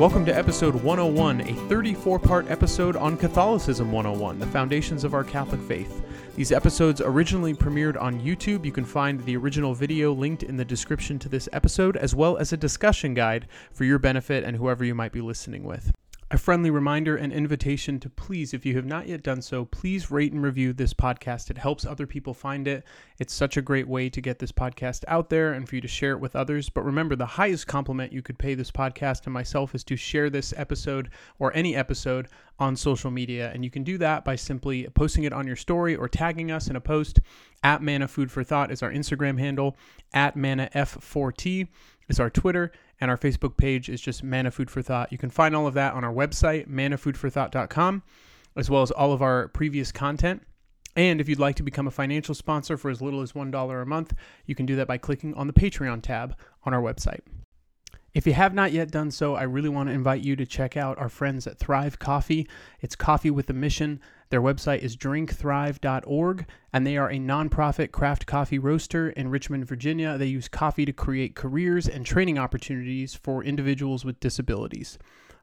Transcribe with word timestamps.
Welcome 0.00 0.24
to 0.24 0.34
episode 0.34 0.74
101, 0.76 1.42
a 1.42 1.54
34 1.68 2.18
part 2.18 2.50
episode 2.50 2.96
on 2.96 3.18
Catholicism 3.18 3.92
101, 3.92 4.38
the 4.38 4.46
foundations 4.46 5.04
of 5.04 5.12
our 5.12 5.22
Catholic 5.22 5.60
faith. 5.60 6.02
These 6.36 6.52
episodes 6.52 7.02
originally 7.02 7.52
premiered 7.52 8.00
on 8.00 8.18
YouTube. 8.18 8.64
You 8.64 8.72
can 8.72 8.86
find 8.86 9.20
the 9.20 9.36
original 9.36 9.74
video 9.74 10.14
linked 10.14 10.42
in 10.42 10.56
the 10.56 10.64
description 10.64 11.18
to 11.18 11.28
this 11.28 11.50
episode, 11.52 11.98
as 11.98 12.14
well 12.14 12.38
as 12.38 12.54
a 12.54 12.56
discussion 12.56 13.12
guide 13.12 13.46
for 13.72 13.84
your 13.84 13.98
benefit 13.98 14.42
and 14.42 14.56
whoever 14.56 14.82
you 14.82 14.94
might 14.94 15.12
be 15.12 15.20
listening 15.20 15.64
with. 15.64 15.92
A 16.32 16.38
friendly 16.38 16.70
reminder 16.70 17.16
and 17.16 17.32
invitation 17.32 17.98
to 17.98 18.08
please, 18.08 18.54
if 18.54 18.64
you 18.64 18.76
have 18.76 18.86
not 18.86 19.08
yet 19.08 19.24
done 19.24 19.42
so, 19.42 19.64
please 19.64 20.12
rate 20.12 20.32
and 20.32 20.40
review 20.40 20.72
this 20.72 20.94
podcast. 20.94 21.50
It 21.50 21.58
helps 21.58 21.84
other 21.84 22.06
people 22.06 22.34
find 22.34 22.68
it. 22.68 22.84
It's 23.18 23.34
such 23.34 23.56
a 23.56 23.62
great 23.62 23.88
way 23.88 24.08
to 24.10 24.20
get 24.20 24.38
this 24.38 24.52
podcast 24.52 25.02
out 25.08 25.28
there 25.28 25.54
and 25.54 25.68
for 25.68 25.74
you 25.74 25.80
to 25.80 25.88
share 25.88 26.12
it 26.12 26.20
with 26.20 26.36
others. 26.36 26.70
But 26.70 26.84
remember, 26.84 27.16
the 27.16 27.26
highest 27.26 27.66
compliment 27.66 28.12
you 28.12 28.22
could 28.22 28.38
pay 28.38 28.54
this 28.54 28.70
podcast 28.70 29.24
and 29.24 29.34
myself 29.34 29.74
is 29.74 29.82
to 29.82 29.96
share 29.96 30.30
this 30.30 30.54
episode 30.56 31.10
or 31.40 31.52
any 31.56 31.74
episode 31.74 32.28
on 32.60 32.76
social 32.76 33.10
media. 33.10 33.50
And 33.52 33.64
you 33.64 33.70
can 33.72 33.82
do 33.82 33.98
that 33.98 34.24
by 34.24 34.36
simply 34.36 34.86
posting 34.94 35.24
it 35.24 35.32
on 35.32 35.48
your 35.48 35.56
story 35.56 35.96
or 35.96 36.08
tagging 36.08 36.52
us 36.52 36.68
in 36.68 36.76
a 36.76 36.80
post. 36.80 37.18
At 37.64 37.82
Manna 37.82 38.06
Food 38.06 38.30
for 38.30 38.44
Thought 38.44 38.70
is 38.70 38.84
our 38.84 38.92
Instagram 38.92 39.36
handle, 39.36 39.76
at 40.14 40.36
Manna 40.36 40.70
F4T 40.76 41.66
is 42.08 42.20
our 42.20 42.30
Twitter 42.30 42.72
and 43.00 43.10
our 43.10 43.16
Facebook 43.16 43.56
page 43.56 43.88
is 43.88 44.00
just 44.00 44.22
Manna 44.22 44.50
Food 44.50 44.70
for 44.70 44.82
Thought. 44.82 45.12
You 45.12 45.18
can 45.18 45.30
find 45.30 45.56
all 45.56 45.66
of 45.66 45.74
that 45.74 45.94
on 45.94 46.04
our 46.04 46.12
website, 46.12 46.68
mannafoodforthought.com, 46.68 48.02
as 48.56 48.70
well 48.70 48.82
as 48.82 48.90
all 48.90 49.12
of 49.12 49.22
our 49.22 49.48
previous 49.48 49.90
content. 49.90 50.42
And 50.96 51.20
if 51.20 51.28
you'd 51.28 51.38
like 51.38 51.56
to 51.56 51.62
become 51.62 51.86
a 51.86 51.92
financial 51.92 52.34
sponsor 52.34 52.76
for 52.76 52.90
as 52.90 53.00
little 53.00 53.22
as 53.22 53.32
$1 53.32 53.82
a 53.82 53.86
month, 53.86 54.12
you 54.44 54.54
can 54.54 54.66
do 54.66 54.76
that 54.76 54.88
by 54.88 54.98
clicking 54.98 55.34
on 55.34 55.46
the 55.46 55.52
Patreon 55.52 56.02
tab 56.02 56.36
on 56.64 56.74
our 56.74 56.82
website. 56.82 57.20
If 58.12 58.26
you 58.26 58.32
have 58.32 58.54
not 58.54 58.72
yet 58.72 58.90
done 58.90 59.12
so, 59.12 59.36
I 59.36 59.44
really 59.44 59.68
want 59.68 59.88
to 59.88 59.94
invite 59.94 60.22
you 60.22 60.34
to 60.34 60.44
check 60.44 60.76
out 60.76 60.98
our 60.98 61.08
friends 61.08 61.46
at 61.46 61.58
Thrive 61.58 62.00
Coffee. 62.00 62.48
It's 62.80 62.96
coffee 62.96 63.30
with 63.30 63.48
a 63.50 63.52
mission. 63.52 64.00
Their 64.30 64.42
website 64.42 64.80
is 64.80 64.96
drinkthrive.org, 64.96 66.46
and 66.72 66.86
they 66.86 66.96
are 66.96 67.08
a 67.08 67.18
nonprofit 67.18 67.92
craft 67.92 68.26
coffee 68.26 68.58
roaster 68.58 69.10
in 69.10 69.28
Richmond, 69.28 69.66
Virginia. 69.66 70.18
They 70.18 70.26
use 70.26 70.48
coffee 70.48 70.84
to 70.86 70.92
create 70.92 71.36
careers 71.36 71.88
and 71.88 72.04
training 72.04 72.36
opportunities 72.36 73.14
for 73.14 73.44
individuals 73.44 74.04
with 74.04 74.18
disabilities. 74.18 74.98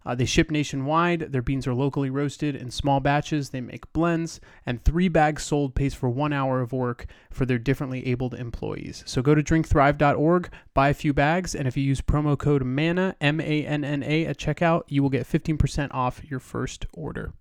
Uh, 0.08 0.16
they 0.16 0.23
ship 0.23 0.50
nationwide. 0.50 1.33
Their 1.33 1.41
beans 1.41 1.67
are 1.67 1.73
locally 1.73 2.09
roasted 2.09 2.55
in 2.55 2.72
small 2.72 3.02
batches. 3.02 3.50
They 3.50 3.59
make 3.59 3.91
blends, 3.91 4.39
and 4.66 4.81
three 4.81 5.09
bags 5.09 5.44
sold 5.44 5.75
pays 5.75 5.94
for 5.94 6.08
one 6.08 6.31
hour 6.31 6.61
of 6.61 6.72
work 6.72 7.08
for 7.30 7.45
their 7.45 7.59
differently 7.59 8.08
abled 8.08 8.33
employees. 8.33 9.03
So 9.05 9.22
go 9.22 9.35
to 9.35 9.44
drinkthrive.org, 9.44 10.50
buy 10.73 10.88
a 10.88 10.94
few 10.94 11.13
bags, 11.13 11.53
and 11.53 11.67
if 11.67 11.75
you 11.75 11.83
use 11.83 12.00
promo 12.00 12.38
code 12.38 12.63
MANNA, 12.63 13.17
M 13.19 13.41
A 13.41 13.66
N 13.66 13.83
N 13.83 14.02
A, 14.02 14.25
at 14.25 14.38
checkout, 14.38 14.83
you 14.88 15.03
will 15.03 15.09
get 15.09 15.28
15% 15.28 15.89
off 15.91 16.23
your 16.23 16.39
first 16.39 16.85
order. 16.94 17.33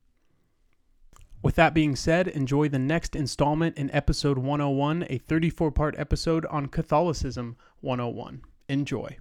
With 1.44 1.54
that 1.54 1.72
being 1.72 1.94
said, 1.94 2.26
enjoy 2.26 2.68
the 2.68 2.80
next 2.80 3.14
installment 3.14 3.78
in 3.78 3.92
episode 3.92 4.38
101, 4.38 5.06
a 5.08 5.18
34 5.18 5.70
part 5.70 5.94
episode 5.96 6.44
on 6.46 6.66
Catholicism 6.66 7.56
101. 7.80 8.42
Enjoy. 8.68 9.16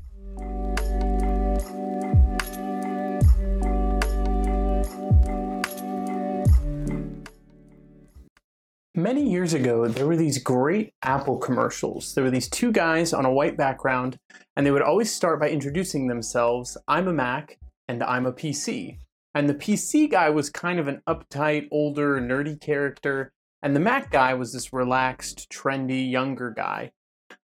Many 9.05 9.29
years 9.29 9.53
ago, 9.53 9.87
there 9.87 10.07
were 10.07 10.17
these 10.17 10.39
great 10.39 10.91
Apple 11.03 11.37
commercials. 11.37 12.15
There 12.15 12.23
were 12.23 12.31
these 12.31 12.49
two 12.49 12.71
guys 12.71 13.13
on 13.13 13.23
a 13.23 13.31
white 13.31 13.55
background, 13.55 14.17
and 14.55 14.65
they 14.65 14.71
would 14.71 14.81
always 14.81 15.13
start 15.13 15.39
by 15.39 15.49
introducing 15.49 16.07
themselves 16.07 16.75
I'm 16.87 17.07
a 17.07 17.13
Mac 17.13 17.59
and 17.87 18.01
I'm 18.01 18.25
a 18.25 18.33
PC. 18.33 18.97
And 19.35 19.47
the 19.47 19.53
PC 19.53 20.09
guy 20.09 20.31
was 20.31 20.49
kind 20.49 20.79
of 20.79 20.87
an 20.87 21.03
uptight, 21.07 21.67
older, 21.71 22.19
nerdy 22.19 22.59
character, 22.59 23.31
and 23.61 23.75
the 23.75 23.79
Mac 23.79 24.09
guy 24.09 24.33
was 24.33 24.53
this 24.53 24.73
relaxed, 24.73 25.51
trendy, 25.51 26.09
younger 26.09 26.49
guy 26.49 26.91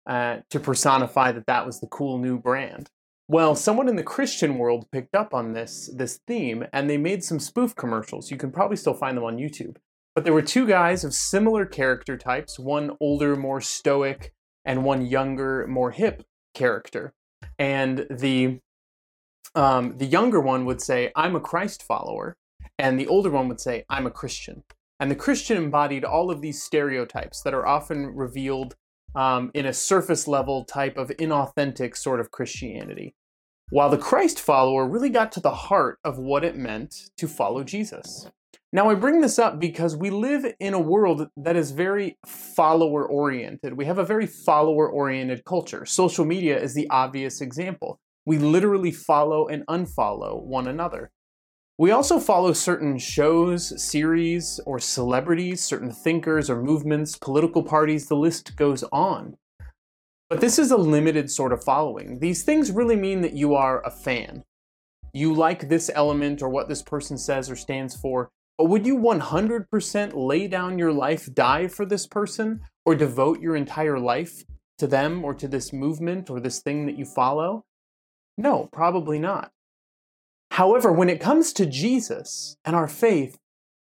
uh, 0.07 0.39
to 0.49 0.61
personify 0.61 1.31
that 1.31 1.45
that 1.47 1.67
was 1.67 1.79
the 1.79 1.89
cool 1.89 2.17
new 2.17 2.39
brand. 2.39 2.89
Well, 3.29 3.55
someone 3.55 3.91
in 3.91 3.97
the 3.97 4.03
Christian 4.03 4.57
world 4.57 4.87
picked 4.91 5.15
up 5.15 5.34
on 5.34 5.53
this 5.53 5.91
this 5.95 6.21
theme, 6.27 6.65
and 6.73 6.89
they 6.89 6.97
made 6.97 7.23
some 7.23 7.39
spoof 7.39 7.77
commercials. 7.77 8.31
You 8.31 8.39
can 8.39 8.51
probably 8.51 8.79
still 8.79 8.95
find 8.95 9.15
them 9.15 9.25
on 9.25 9.37
YouTube. 9.37 9.77
But 10.21 10.25
there 10.25 10.35
were 10.35 10.43
two 10.43 10.67
guys 10.67 11.03
of 11.03 11.15
similar 11.15 11.65
character 11.65 12.19
types, 12.19 12.59
one 12.59 12.91
older, 13.01 13.37
more 13.37 13.63
stoic, 13.63 14.35
and 14.67 14.85
one 14.85 15.07
younger, 15.07 15.67
more 15.67 15.93
hip 15.93 16.25
character. 16.53 17.15
And 17.59 18.07
the 18.11 18.61
um, 19.55 19.97
the 19.97 20.05
younger 20.05 20.39
one 20.39 20.67
would 20.67 20.83
say, 20.83 21.11
I'm 21.17 21.37
a 21.37 21.41
Christ 21.41 21.83
follower, 21.83 22.37
and 22.79 23.01
the 23.01 23.07
older 23.07 23.31
one 23.31 23.49
would 23.49 23.63
say, 23.63 23.87
I'm 23.89 24.07
a 24.07 24.11
Christian. 24.11 24.63
And 24.99 25.11
the 25.11 25.17
Christian 25.17 25.57
embodied 25.57 26.05
all 26.05 26.31
of 26.31 26.43
these 26.43 26.63
stereotypes 26.63 27.41
that 27.41 27.55
are 27.55 27.67
often 27.67 28.15
revealed 28.15 28.77
um, 29.15 29.51
in 29.55 29.65
a 29.65 29.73
surface 29.73 30.29
level 30.29 30.67
type 30.67 30.99
of 30.99 31.09
inauthentic 31.19 31.97
sort 31.97 32.21
of 32.21 32.31
Christianity. 32.31 33.15
While 33.71 33.89
the 33.89 33.97
Christ 33.97 34.39
follower 34.39 34.87
really 34.87 35.09
got 35.09 35.33
to 35.33 35.41
the 35.41 35.55
heart 35.55 35.99
of 36.05 36.19
what 36.19 36.45
it 36.45 36.57
meant 36.57 37.09
to 37.17 37.27
follow 37.27 37.65
Jesus. 37.65 38.31
Now, 38.73 38.89
I 38.89 38.95
bring 38.95 39.21
this 39.21 39.39
up 39.39 39.59
because 39.59 39.97
we 39.97 40.11
live 40.11 40.47
in 40.61 40.75
a 40.75 40.81
world 40.81 41.29
that 41.37 41.57
is 41.57 41.73
very 41.73 42.19
follower 42.25 43.05
oriented. 43.05 43.77
We 43.77 43.87
have 43.87 43.99
a 43.99 44.05
very 44.05 44.29
follower 44.29 44.89
oriented 44.89 45.45
culture. 45.45 45.85
Social 45.85 46.25
media 46.25 46.57
is 46.57 46.75
the 46.75 46.89
obvious 46.89 47.41
example. 47.41 47.99
We 48.25 48.39
literally 48.39 48.93
follow 48.93 49.49
and 49.49 49.67
unfollow 49.67 50.41
one 50.41 50.69
another. 50.69 51.11
We 51.79 51.91
also 51.91 52.21
follow 52.21 52.53
certain 52.53 52.99
shows, 52.99 53.83
series, 53.83 54.61
or 54.67 54.79
celebrities, 54.79 55.65
certain 55.65 55.91
thinkers 55.91 56.49
or 56.49 56.63
movements, 56.63 57.17
political 57.17 57.65
parties, 57.65 58.07
the 58.07 58.17
list 58.17 58.55
goes 58.55 58.85
on. 58.93 59.37
But 60.29 60.41
this 60.41 60.61
is 60.61 60.71
a 60.71 60.77
limited 60.77 61.29
sort 61.29 61.53
of 61.53 61.65
following. 61.65 62.21
These 62.21 62.45
things 62.45 62.71
really 62.71 62.95
mean 62.95 63.23
that 63.23 63.33
you 63.33 63.55
are 63.55 63.85
a 63.85 63.91
fan. 63.91 64.45
You 65.13 65.35
like 65.35 65.69
this 65.69 65.91
element 65.93 66.41
or 66.41 66.51
what 66.51 66.69
this 66.69 66.83
person 66.83 67.19
says 67.19 67.51
or 67.51 67.57
stands 67.57 67.97
for, 67.97 68.31
would 68.69 68.87
you 68.87 68.98
100% 68.98 70.12
lay 70.15 70.48
down 70.48 70.78
your 70.78 70.93
life, 70.93 71.32
die 71.32 71.69
for 71.69 71.87
this 71.87 72.06
person, 72.06 72.60
or 72.84 72.94
devote 72.94 73.41
your 73.41 73.56
entire 73.56 73.98
life 73.98 74.44
to 74.78 74.87
them 74.87 75.25
or 75.25 75.34
to 75.34 75.47
this 75.47 75.72
movement 75.72 76.31
or 76.31 76.41
this 76.41 76.60
thing 76.60 76.87
that 76.87 76.98
you 76.98 77.04
follow? 77.04 77.65
No, 78.37 78.69
probably 78.72 79.19
not. 79.19 79.53
However, 80.53 80.91
when 80.91 81.09
it 81.09 81.21
comes 81.21 81.53
to 81.53 81.66
Jesus 81.66 82.56
and 82.65 82.75
our 82.75 82.88
faith, 82.88 83.38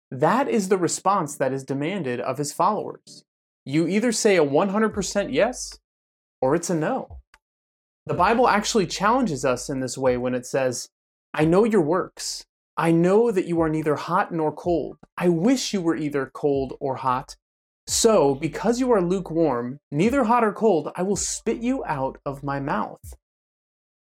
that 0.10 0.48
is 0.48 0.70
the 0.70 0.78
response 0.78 1.36
that 1.36 1.54
is 1.54 1.64
demanded 1.64 2.20
of 2.20 2.38
his 2.38 2.54
followers. 2.54 3.24
You 3.66 3.88
either 3.88 4.12
say 4.12 4.38
a 4.38 4.46
100% 4.46 5.34
yes 5.34 5.78
or 6.42 6.56
it's 6.56 6.70
a 6.70 6.76
no. 6.76 7.20
The 8.06 8.14
Bible 8.14 8.48
actually 8.48 8.88
challenges 8.88 9.44
us 9.44 9.70
in 9.70 9.80
this 9.80 9.98
way 9.98 10.16
when 10.18 10.36
it 10.36 10.46
says, 10.46 10.90
I 11.34 11.46
know 11.46 11.64
your 11.64 11.82
works. 11.82 12.46
I 12.78 12.92
know 12.92 13.32
that 13.32 13.46
you 13.46 13.62
are 13.62 13.70
neither 13.70 13.96
hot 13.96 14.34
nor 14.34 14.52
cold. 14.52 14.98
I 15.18 15.30
wish 15.30 15.74
you 15.74 15.82
were 15.82 15.96
either 15.96 16.30
cold 16.34 16.74
or 16.82 16.98
hot. 16.98 17.38
So, 17.88 18.36
because 18.36 18.80
you 18.80 18.92
are 18.92 19.02
lukewarm, 19.02 19.80
neither 19.92 20.26
hot 20.26 20.44
or 20.44 20.52
cold, 20.52 20.92
I 20.96 21.04
will 21.04 21.16
spit 21.16 21.60
you 21.60 21.86
out 21.86 22.18
of 22.26 22.44
my 22.44 22.60
mouth. 22.60 23.14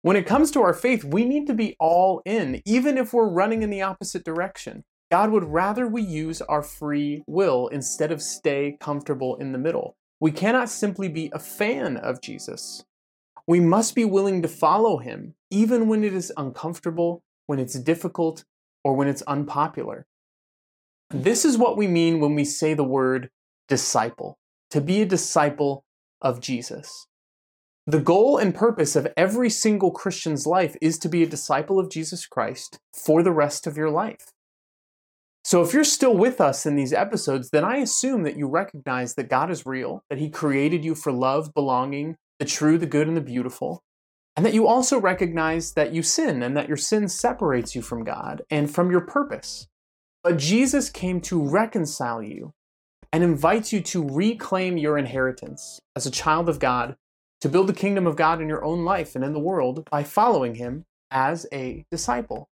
When 0.01 0.15
it 0.15 0.27
comes 0.27 0.51
to 0.51 0.61
our 0.61 0.73
faith, 0.73 1.03
we 1.03 1.25
need 1.25 1.47
to 1.47 1.53
be 1.53 1.75
all 1.79 2.21
in, 2.25 2.61
even 2.65 2.97
if 2.97 3.11
we're 3.11 3.27
running 3.27 3.63
in 3.63 3.69
the 3.69 3.81
opposite 3.81 4.23
direction. 4.23 4.83
God 5.11 5.31
would 5.31 5.45
rather 5.45 5.87
we 5.87 6.03
use 6.03 6.41
our 6.41 6.61
free 6.61 7.23
will 7.25 7.67
instead 7.69 8.11
of 8.11 8.21
stay 8.21 8.77
comfortable 8.79 9.35
in 9.37 9.51
the 9.51 9.57
middle. 9.57 9.97
We 10.19 10.31
cannot 10.31 10.69
simply 10.69 11.07
be 11.07 11.31
a 11.33 11.39
fan 11.39 11.97
of 11.97 12.21
Jesus. 12.21 12.83
We 13.47 13.59
must 13.59 13.95
be 13.95 14.05
willing 14.05 14.43
to 14.43 14.47
follow 14.47 14.97
him, 14.97 15.33
even 15.49 15.87
when 15.87 16.03
it 16.03 16.13
is 16.13 16.31
uncomfortable, 16.37 17.23
when 17.47 17.57
it's 17.57 17.79
difficult, 17.79 18.43
or 18.83 18.95
when 18.95 19.07
it's 19.07 19.21
unpopular. 19.23 20.05
This 21.09 21.45
is 21.45 21.57
what 21.57 21.77
we 21.77 21.87
mean 21.87 22.19
when 22.19 22.35
we 22.35 22.45
say 22.45 22.73
the 22.73 22.83
word 22.83 23.29
disciple, 23.67 24.37
to 24.71 24.81
be 24.81 25.01
a 25.01 25.05
disciple 25.05 25.83
of 26.21 26.39
Jesus. 26.39 27.07
The 27.87 27.99
goal 27.99 28.37
and 28.37 28.53
purpose 28.53 28.95
of 28.95 29.07
every 29.17 29.49
single 29.49 29.89
Christian's 29.89 30.45
life 30.45 30.75
is 30.81 30.99
to 30.99 31.09
be 31.09 31.23
a 31.23 31.27
disciple 31.27 31.79
of 31.79 31.89
Jesus 31.89 32.27
Christ 32.27 32.77
for 32.93 33.23
the 33.23 33.31
rest 33.31 33.65
of 33.65 33.77
your 33.77 33.89
life. 33.89 34.31
So, 35.43 35.63
if 35.63 35.73
you're 35.73 35.83
still 35.83 36.15
with 36.15 36.39
us 36.39 36.67
in 36.67 36.75
these 36.75 36.93
episodes, 36.93 37.49
then 37.49 37.63
I 37.63 37.77
assume 37.77 38.21
that 38.23 38.37
you 38.37 38.47
recognize 38.47 39.15
that 39.15 39.29
God 39.29 39.49
is 39.49 39.65
real, 39.65 40.03
that 40.09 40.19
He 40.19 40.29
created 40.29 40.85
you 40.85 40.93
for 40.93 41.11
love, 41.11 41.53
belonging, 41.55 42.17
the 42.37 42.45
true, 42.45 42.77
the 42.77 42.85
good, 42.85 43.07
and 43.07 43.17
the 43.17 43.21
beautiful, 43.21 43.81
and 44.39 44.45
that 44.45 44.53
you 44.53 44.67
also 44.67 44.97
recognize 44.97 45.73
that 45.73 45.91
you 45.91 46.01
sin 46.01 46.41
and 46.41 46.55
that 46.55 46.69
your 46.69 46.77
sin 46.77 47.09
separates 47.09 47.75
you 47.75 47.81
from 47.81 48.05
God 48.05 48.41
and 48.49 48.73
from 48.73 48.89
your 48.89 49.01
purpose. 49.01 49.67
But 50.23 50.37
Jesus 50.37 50.89
came 50.89 51.19
to 51.23 51.45
reconcile 51.45 52.23
you 52.23 52.53
and 53.11 53.21
invites 53.21 53.73
you 53.73 53.81
to 53.81 54.07
reclaim 54.07 54.77
your 54.77 54.97
inheritance 54.97 55.81
as 55.93 56.05
a 56.05 56.09
child 56.09 56.47
of 56.47 56.57
God 56.57 56.95
to 57.41 57.49
build 57.49 57.67
the 57.67 57.73
kingdom 57.73 58.07
of 58.07 58.15
God 58.15 58.41
in 58.41 58.47
your 58.47 58.63
own 58.63 58.85
life 58.85 59.13
and 59.13 59.25
in 59.25 59.33
the 59.33 59.39
world 59.39 59.85
by 59.91 60.05
following 60.05 60.55
him 60.55 60.85
as 61.11 61.45
a 61.51 61.83
disciple. 61.91 62.47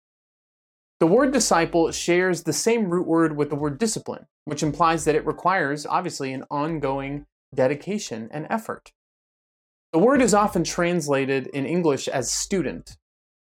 The 1.01 1.09
word 1.09 1.33
disciple 1.33 1.91
shares 1.91 2.45
the 2.45 2.53
same 2.53 2.91
root 2.91 3.09
word 3.09 3.37
with 3.37 3.51
the 3.51 3.57
word 3.57 3.79
discipline, 3.79 4.27
which 4.45 4.63
implies 4.63 5.05
that 5.05 5.17
it 5.17 5.27
requires, 5.27 5.85
obviously, 5.85 6.33
an 6.33 6.45
ongoing 6.49 7.27
dedication 7.53 8.29
and 8.31 8.47
effort. 8.49 8.93
The 9.93 9.99
word 9.99 10.23
is 10.23 10.33
often 10.33 10.65
translated 10.65 11.49
in 11.49 11.67
English 11.67 12.09
as 12.09 12.33
student. 12.33 12.97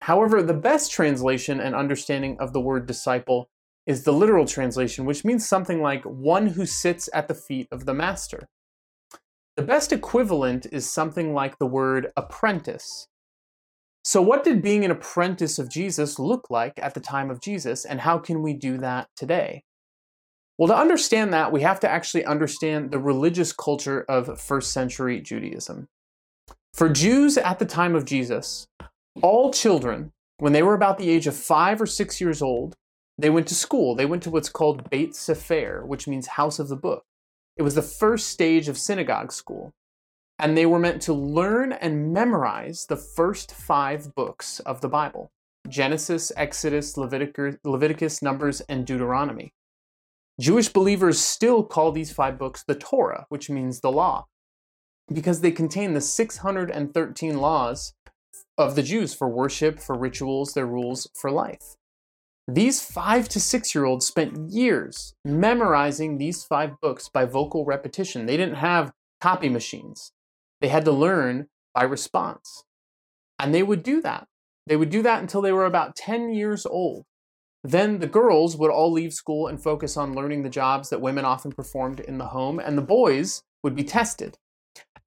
However, 0.01 0.41
the 0.41 0.53
best 0.53 0.91
translation 0.91 1.59
and 1.59 1.75
understanding 1.75 2.37
of 2.39 2.53
the 2.53 2.61
word 2.61 2.85
disciple 2.85 3.49
is 3.85 4.03
the 4.03 4.13
literal 4.13 4.45
translation, 4.45 5.03
which 5.03 5.25
means 5.25 5.47
something 5.47 5.81
like 5.81 6.03
one 6.03 6.47
who 6.47 6.65
sits 6.65 7.09
at 7.13 7.27
the 7.27 7.33
feet 7.33 7.67
of 7.69 7.85
the 7.85 7.93
master. 7.93 8.47
The 9.57 9.63
best 9.63 9.91
equivalent 9.91 10.67
is 10.71 10.89
something 10.89 11.33
like 11.33 11.57
the 11.57 11.65
word 11.65 12.11
apprentice. 12.15 13.07
So, 14.05 14.21
what 14.21 14.45
did 14.45 14.61
being 14.61 14.85
an 14.85 14.91
apprentice 14.91 15.59
of 15.59 15.69
Jesus 15.69 16.17
look 16.17 16.49
like 16.49 16.79
at 16.81 16.93
the 16.93 17.01
time 17.01 17.29
of 17.29 17.41
Jesus, 17.41 17.83
and 17.83 17.99
how 17.99 18.19
can 18.19 18.41
we 18.41 18.53
do 18.53 18.77
that 18.77 19.09
today? 19.17 19.63
Well, 20.57 20.69
to 20.69 20.77
understand 20.77 21.33
that, 21.33 21.51
we 21.51 21.61
have 21.63 21.81
to 21.81 21.89
actually 21.89 22.23
understand 22.23 22.91
the 22.91 22.99
religious 22.99 23.51
culture 23.51 24.05
of 24.07 24.39
first 24.39 24.71
century 24.71 25.19
Judaism. 25.19 25.89
For 26.77 26.89
Jews 26.89 27.39
at 27.39 27.57
the 27.57 27.65
time 27.65 27.95
of 27.95 28.05
Jesus, 28.05 28.67
all 29.23 29.51
children, 29.51 30.11
when 30.37 30.53
they 30.53 30.61
were 30.61 30.75
about 30.75 30.99
the 30.99 31.09
age 31.09 31.25
of 31.25 31.35
five 31.35 31.81
or 31.81 31.87
six 31.87 32.21
years 32.21 32.39
old, 32.39 32.75
they 33.17 33.31
went 33.31 33.47
to 33.47 33.55
school. 33.55 33.95
They 33.95 34.05
went 34.05 34.21
to 34.23 34.29
what's 34.29 34.49
called 34.49 34.87
Beit 34.91 35.15
Sefer, 35.15 35.83
which 35.83 36.07
means 36.07 36.27
house 36.27 36.59
of 36.59 36.67
the 36.67 36.75
book. 36.75 37.03
It 37.55 37.63
was 37.63 37.73
the 37.73 37.81
first 37.81 38.27
stage 38.27 38.69
of 38.69 38.77
synagogue 38.77 39.31
school. 39.31 39.73
And 40.37 40.55
they 40.55 40.67
were 40.67 40.77
meant 40.77 41.01
to 41.01 41.13
learn 41.13 41.73
and 41.73 42.13
memorize 42.13 42.85
the 42.85 42.95
first 42.95 43.55
five 43.55 44.13
books 44.13 44.59
of 44.59 44.81
the 44.81 44.87
Bible 44.87 45.31
Genesis, 45.67 46.31
Exodus, 46.37 46.95
Leviticus, 46.95 48.21
Numbers, 48.21 48.61
and 48.69 48.85
Deuteronomy. 48.85 49.51
Jewish 50.39 50.69
believers 50.69 51.19
still 51.19 51.63
call 51.63 51.91
these 51.91 52.13
five 52.13 52.37
books 52.37 52.63
the 52.67 52.75
Torah, 52.75 53.25
which 53.29 53.49
means 53.49 53.79
the 53.79 53.91
law, 53.91 54.27
because 55.13 55.41
they 55.41 55.51
contain 55.51 55.93
the 55.93 56.01
613 56.01 57.37
laws 57.37 57.93
of 58.57 58.75
the 58.75 58.83
Jews 58.83 59.13
for 59.13 59.29
worship, 59.29 59.79
for 59.79 59.97
rituals, 59.97 60.53
their 60.53 60.65
rules 60.65 61.07
for 61.13 61.31
life. 61.31 61.75
These 62.47 62.81
five 62.81 63.27
to 63.29 63.41
six 63.41 63.75
year 63.75 63.85
olds 63.85 64.05
spent 64.05 64.51
years 64.51 65.13
memorizing 65.25 66.17
these 66.17 66.43
five 66.43 66.79
books 66.81 67.09
by 67.09 67.25
vocal 67.25 67.65
repetition. 67.65 68.25
They 68.25 68.37
didn't 68.37 68.55
have 68.55 68.93
copy 69.19 69.49
machines, 69.49 70.11
they 70.61 70.69
had 70.69 70.85
to 70.85 70.91
learn 70.91 71.47
by 71.73 71.83
response. 71.83 72.63
And 73.39 73.53
they 73.53 73.63
would 73.63 73.83
do 73.83 74.01
that. 74.01 74.27
They 74.65 74.75
would 74.75 74.89
do 74.89 75.01
that 75.03 75.21
until 75.21 75.41
they 75.41 75.51
were 75.51 75.65
about 75.65 75.95
10 75.95 76.33
years 76.33 76.65
old. 76.65 77.05
Then 77.63 77.99
the 77.99 78.07
girls 78.07 78.55
would 78.57 78.71
all 78.71 78.91
leave 78.91 79.13
school 79.13 79.47
and 79.47 79.61
focus 79.61 79.97
on 79.97 80.13
learning 80.15 80.43
the 80.43 80.49
jobs 80.49 80.89
that 80.89 81.01
women 81.01 81.25
often 81.25 81.51
performed 81.51 81.99
in 81.99 82.17
the 82.17 82.27
home, 82.27 82.59
and 82.59 82.77
the 82.77 82.81
boys 82.81 83.43
would 83.63 83.75
be 83.75 83.83
tested. 83.83 84.37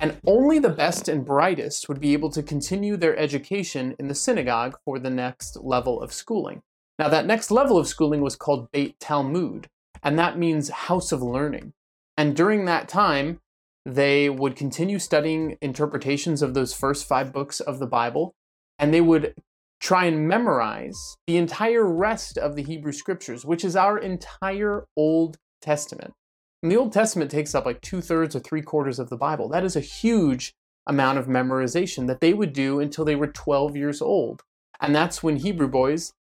And 0.01 0.19
only 0.27 0.59
the 0.59 0.71
best 0.71 1.09
and 1.09 1.27
brightest 1.27 1.89
would 1.89 2.01
be 2.01 2.15
able 2.15 2.31
to 2.31 2.43
continue 2.43 2.97
their 2.97 3.17
education 3.19 3.95
in 3.99 4.09
the 4.09 4.15
synagogue 4.15 4.79
for 4.85 4.99
the 4.99 5.11
next 5.11 5.59
level 5.63 6.01
of 6.01 6.11
schooling. 6.11 6.63
Now, 6.99 7.09
that 7.11 7.27
next 7.27 7.51
level 7.51 7.77
of 7.77 7.87
schooling 7.87 8.23
was 8.23 8.35
called 8.35 8.71
Beit 8.73 8.99
Talmud, 8.99 9.69
and 10.03 10.19
that 10.19 10.39
means 10.39 10.71
house 10.71 11.13
of 11.13 11.23
learning. 11.23 11.75
And 12.17 12.35
during 12.35 12.65
that 12.65 12.89
time, 12.89 13.41
they 13.85 14.31
would 14.31 14.57
continue 14.57 14.99
studying 14.99 15.57
interpretations 15.61 16.41
of 16.43 16.55
those 16.55 16.75
first 16.75 17.07
five 17.07 17.33
books 17.33 17.61
of 17.61 17.79
the 17.79 17.87
Bible, 17.87 18.35
and 18.79 18.93
they 18.93 19.01
would 19.01 19.35
try 19.81 20.05
and 20.05 20.29
memorize 20.29 20.99
the 21.27 21.37
entire 21.37 21.87
rest 21.87 22.37
of 22.39 22.57
the 22.57 22.63
Hebrew 22.63 22.93
scriptures, 22.93 23.45
which 23.45 23.65
is 23.65 23.77
our 23.77 23.99
entire 23.99 24.85
Old 24.97 25.39
Testament. 25.63 26.13
And 26.63 26.71
the 26.71 26.77
Old 26.77 26.93
Testament 26.93 27.31
takes 27.31 27.55
up 27.55 27.65
like 27.65 27.81
two 27.81 28.01
thirds 28.01 28.37
or 28.37 28.41
three 28.41 28.63
quarters 28.63 28.99
of 28.99 29.09
the 29.09 29.17
Bible. 29.17 29.49
That 29.49 29.65
is 29.65 29.77
a 29.77 29.81
huge 29.81 30.53
amount 30.87 31.19
of 31.19 31.27
memorization 31.27 32.07
that 32.07 32.21
they 32.21 32.35
would 32.35 32.53
do 32.53 32.81
until 32.81 33.05
they 33.05 33.15
were 33.15 33.29
12 33.29 33.77
years 33.77 34.03
old. 34.03 34.43
And 34.81 34.95
that's 34.95 35.23
when 35.23 35.37
Hebrew 35.37 35.69
boys 35.69 36.13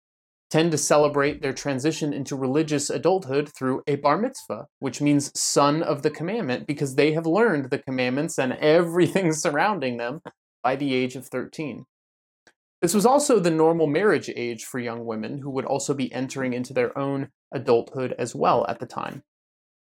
tend 0.50 0.70
to 0.73 0.79
celebrate 0.79 1.43
their 1.43 1.52
transition 1.52 2.12
into 2.12 2.35
religious 2.35 2.88
adulthood 2.88 3.50
through 3.55 3.82
a 3.87 3.96
bar 3.96 4.17
mitzvah, 4.17 4.67
which 4.79 5.00
means 5.00 5.38
son 5.38 5.82
of 5.82 6.02
the 6.02 6.11
commandment, 6.11 6.67
because 6.67 6.94
they 6.94 7.12
have 7.12 7.26
learned 7.26 7.70
the 7.70 7.79
commandments 7.79 8.38
and 8.38 8.55
everything 8.55 9.32
surrounding 9.32 9.96
them 9.99 10.20
by 10.62 10.75
the 10.76 10.94
age 10.94 11.17
of 11.17 11.26
13. 11.26 11.84
This 12.81 12.94
was 12.94 13.05
also 13.05 13.41
the 13.41 13.50
normal 13.50 13.88
marriage 13.88 14.31
age 14.34 14.64
for 14.64 14.79
young 14.79 15.05
women 15.05 15.38
who 15.38 15.50
would 15.50 15.64
also 15.64 15.94
be 15.94 16.12
entering 16.12 16.52
into 16.52 16.73
their 16.73 16.96
own 16.96 17.29
adulthood 17.52 18.14
as 18.19 18.34
well 18.34 18.64
at 18.69 18.79
the 18.79 18.87
time. 18.87 19.25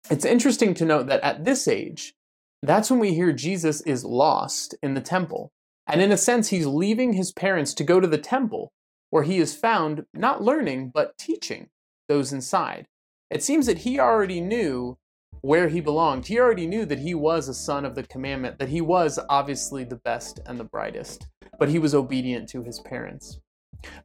It's 0.09 0.25
interesting 0.25 0.73
to 0.75 0.85
note 0.85 1.07
that 1.07 1.21
at 1.21 1.45
this 1.45 1.67
age, 1.67 2.13
that's 2.61 2.89
when 2.91 2.99
we 2.99 3.13
hear 3.13 3.31
Jesus 3.31 3.81
is 3.81 4.03
lost 4.03 4.75
in 4.81 4.93
the 4.93 5.01
temple. 5.01 5.51
And 5.87 6.01
in 6.01 6.11
a 6.11 6.17
sense, 6.17 6.49
he's 6.49 6.65
leaving 6.65 7.13
his 7.13 7.31
parents 7.31 7.73
to 7.75 7.83
go 7.83 7.99
to 7.99 8.07
the 8.07 8.17
temple 8.17 8.71
where 9.09 9.23
he 9.23 9.37
is 9.37 9.55
found 9.55 10.05
not 10.13 10.43
learning, 10.43 10.91
but 10.93 11.17
teaching 11.17 11.69
those 12.07 12.31
inside. 12.31 12.87
It 13.29 13.43
seems 13.43 13.65
that 13.65 13.79
he 13.79 13.99
already 13.99 14.41
knew 14.41 14.97
where 15.41 15.69
he 15.69 15.81
belonged. 15.81 16.27
He 16.27 16.39
already 16.39 16.67
knew 16.67 16.85
that 16.85 16.99
he 16.99 17.13
was 17.13 17.47
a 17.47 17.53
son 17.53 17.85
of 17.85 17.95
the 17.95 18.03
commandment, 18.03 18.59
that 18.59 18.69
he 18.69 18.81
was 18.81 19.19
obviously 19.29 19.83
the 19.83 19.95
best 19.95 20.39
and 20.45 20.59
the 20.59 20.65
brightest, 20.65 21.27
but 21.59 21.69
he 21.69 21.79
was 21.79 21.95
obedient 21.95 22.47
to 22.49 22.63
his 22.63 22.79
parents. 22.79 23.39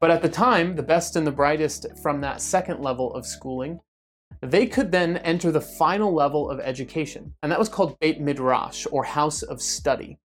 But 0.01 0.11
at 0.11 0.23
the 0.23 0.29
time, 0.29 0.77
the 0.77 0.83
best 0.83 1.17
and 1.17 1.27
the 1.27 1.33
brightest 1.33 1.87
from 2.03 2.21
that 2.23 2.41
second 2.41 2.81
level 2.81 3.13
of 3.15 3.27
schooling, 3.27 3.81
they 4.41 4.67
could 4.67 4.93
then 4.93 5.17
enter 5.19 5.51
the 5.51 5.61
final 5.61 6.13
level 6.13 6.51
of 6.51 6.61
education, 6.61 7.35
and 7.43 7.51
that 7.51 7.59
was 7.59 7.69
called 7.69 7.99
Beit 7.99 8.21
Midrash, 8.21 8.87
or 8.91 9.05
house 9.05 9.43
of 9.43 9.63
study. 9.63 10.19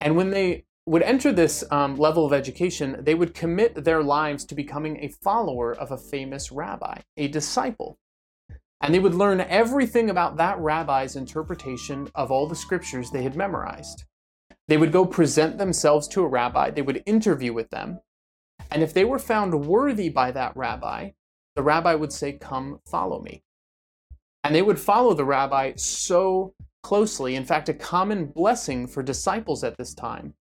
And 0.00 0.16
when 0.16 0.30
they 0.30 0.64
would 0.86 1.02
enter 1.02 1.32
this 1.32 1.64
um, 1.70 1.96
level 1.96 2.24
of 2.24 2.32
education, 2.32 2.96
they 3.00 3.14
would 3.14 3.34
commit 3.34 3.84
their 3.84 4.02
lives 4.02 4.44
to 4.46 4.54
becoming 4.54 4.98
a 4.98 5.08
follower 5.08 5.74
of 5.74 5.90
a 5.90 5.98
famous 5.98 6.50
rabbi, 6.50 7.00
a 7.16 7.28
disciple. 7.28 7.98
And 8.80 8.94
they 8.94 9.00
would 9.00 9.14
learn 9.14 9.40
everything 9.40 10.08
about 10.08 10.36
that 10.36 10.58
rabbi's 10.58 11.16
interpretation 11.16 12.08
of 12.14 12.30
all 12.30 12.46
the 12.46 12.54
scriptures 12.54 13.10
they 13.10 13.22
had 13.22 13.36
memorized. 13.36 14.04
They 14.68 14.76
would 14.76 14.92
go 14.92 15.04
present 15.04 15.58
themselves 15.58 16.08
to 16.08 16.22
a 16.22 16.28
rabbi, 16.28 16.70
they 16.70 16.82
would 16.82 17.02
interview 17.06 17.52
with 17.52 17.70
them, 17.70 18.00
and 18.70 18.82
if 18.82 18.92
they 18.92 19.04
were 19.04 19.18
found 19.18 19.66
worthy 19.66 20.08
by 20.08 20.30
that 20.32 20.56
rabbi, 20.56 21.10
the 21.58 21.64
rabbi 21.64 21.92
would 21.92 22.12
say, 22.12 22.34
Come, 22.34 22.78
follow 22.86 23.20
me. 23.20 23.42
And 24.44 24.54
they 24.54 24.62
would 24.62 24.78
follow 24.78 25.12
the 25.12 25.24
rabbi 25.24 25.72
so 25.74 26.54
closely. 26.84 27.34
In 27.34 27.44
fact, 27.44 27.68
a 27.68 27.74
common 27.74 28.26
blessing 28.26 28.86
for 28.86 29.02
disciples 29.02 29.64
at 29.64 29.76
this 29.76 29.92
time 29.92 30.34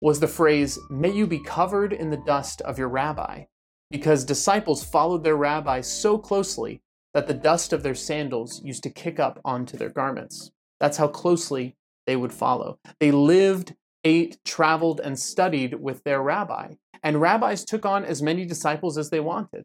was 0.00 0.20
the 0.20 0.28
phrase, 0.28 0.78
May 0.90 1.10
you 1.10 1.26
be 1.26 1.40
covered 1.40 1.92
in 1.92 2.10
the 2.10 2.22
dust 2.24 2.60
of 2.60 2.78
your 2.78 2.86
rabbi, 2.86 3.46
because 3.90 4.24
disciples 4.24 4.84
followed 4.84 5.24
their 5.24 5.34
rabbi 5.34 5.80
so 5.80 6.18
closely 6.18 6.82
that 7.14 7.26
the 7.26 7.34
dust 7.34 7.72
of 7.72 7.82
their 7.82 7.96
sandals 7.96 8.62
used 8.62 8.84
to 8.84 8.90
kick 8.90 9.18
up 9.18 9.40
onto 9.44 9.76
their 9.76 9.90
garments. 9.90 10.52
That's 10.78 10.98
how 10.98 11.08
closely 11.08 11.74
they 12.06 12.14
would 12.14 12.32
follow. 12.32 12.78
They 13.00 13.10
lived, 13.10 13.74
ate, 14.04 14.38
traveled, 14.44 15.00
and 15.00 15.18
studied 15.18 15.74
with 15.74 16.04
their 16.04 16.22
rabbi. 16.22 16.74
And 17.02 17.20
rabbis 17.20 17.64
took 17.64 17.84
on 17.84 18.04
as 18.04 18.22
many 18.22 18.46
disciples 18.46 18.96
as 18.96 19.10
they 19.10 19.18
wanted. 19.18 19.64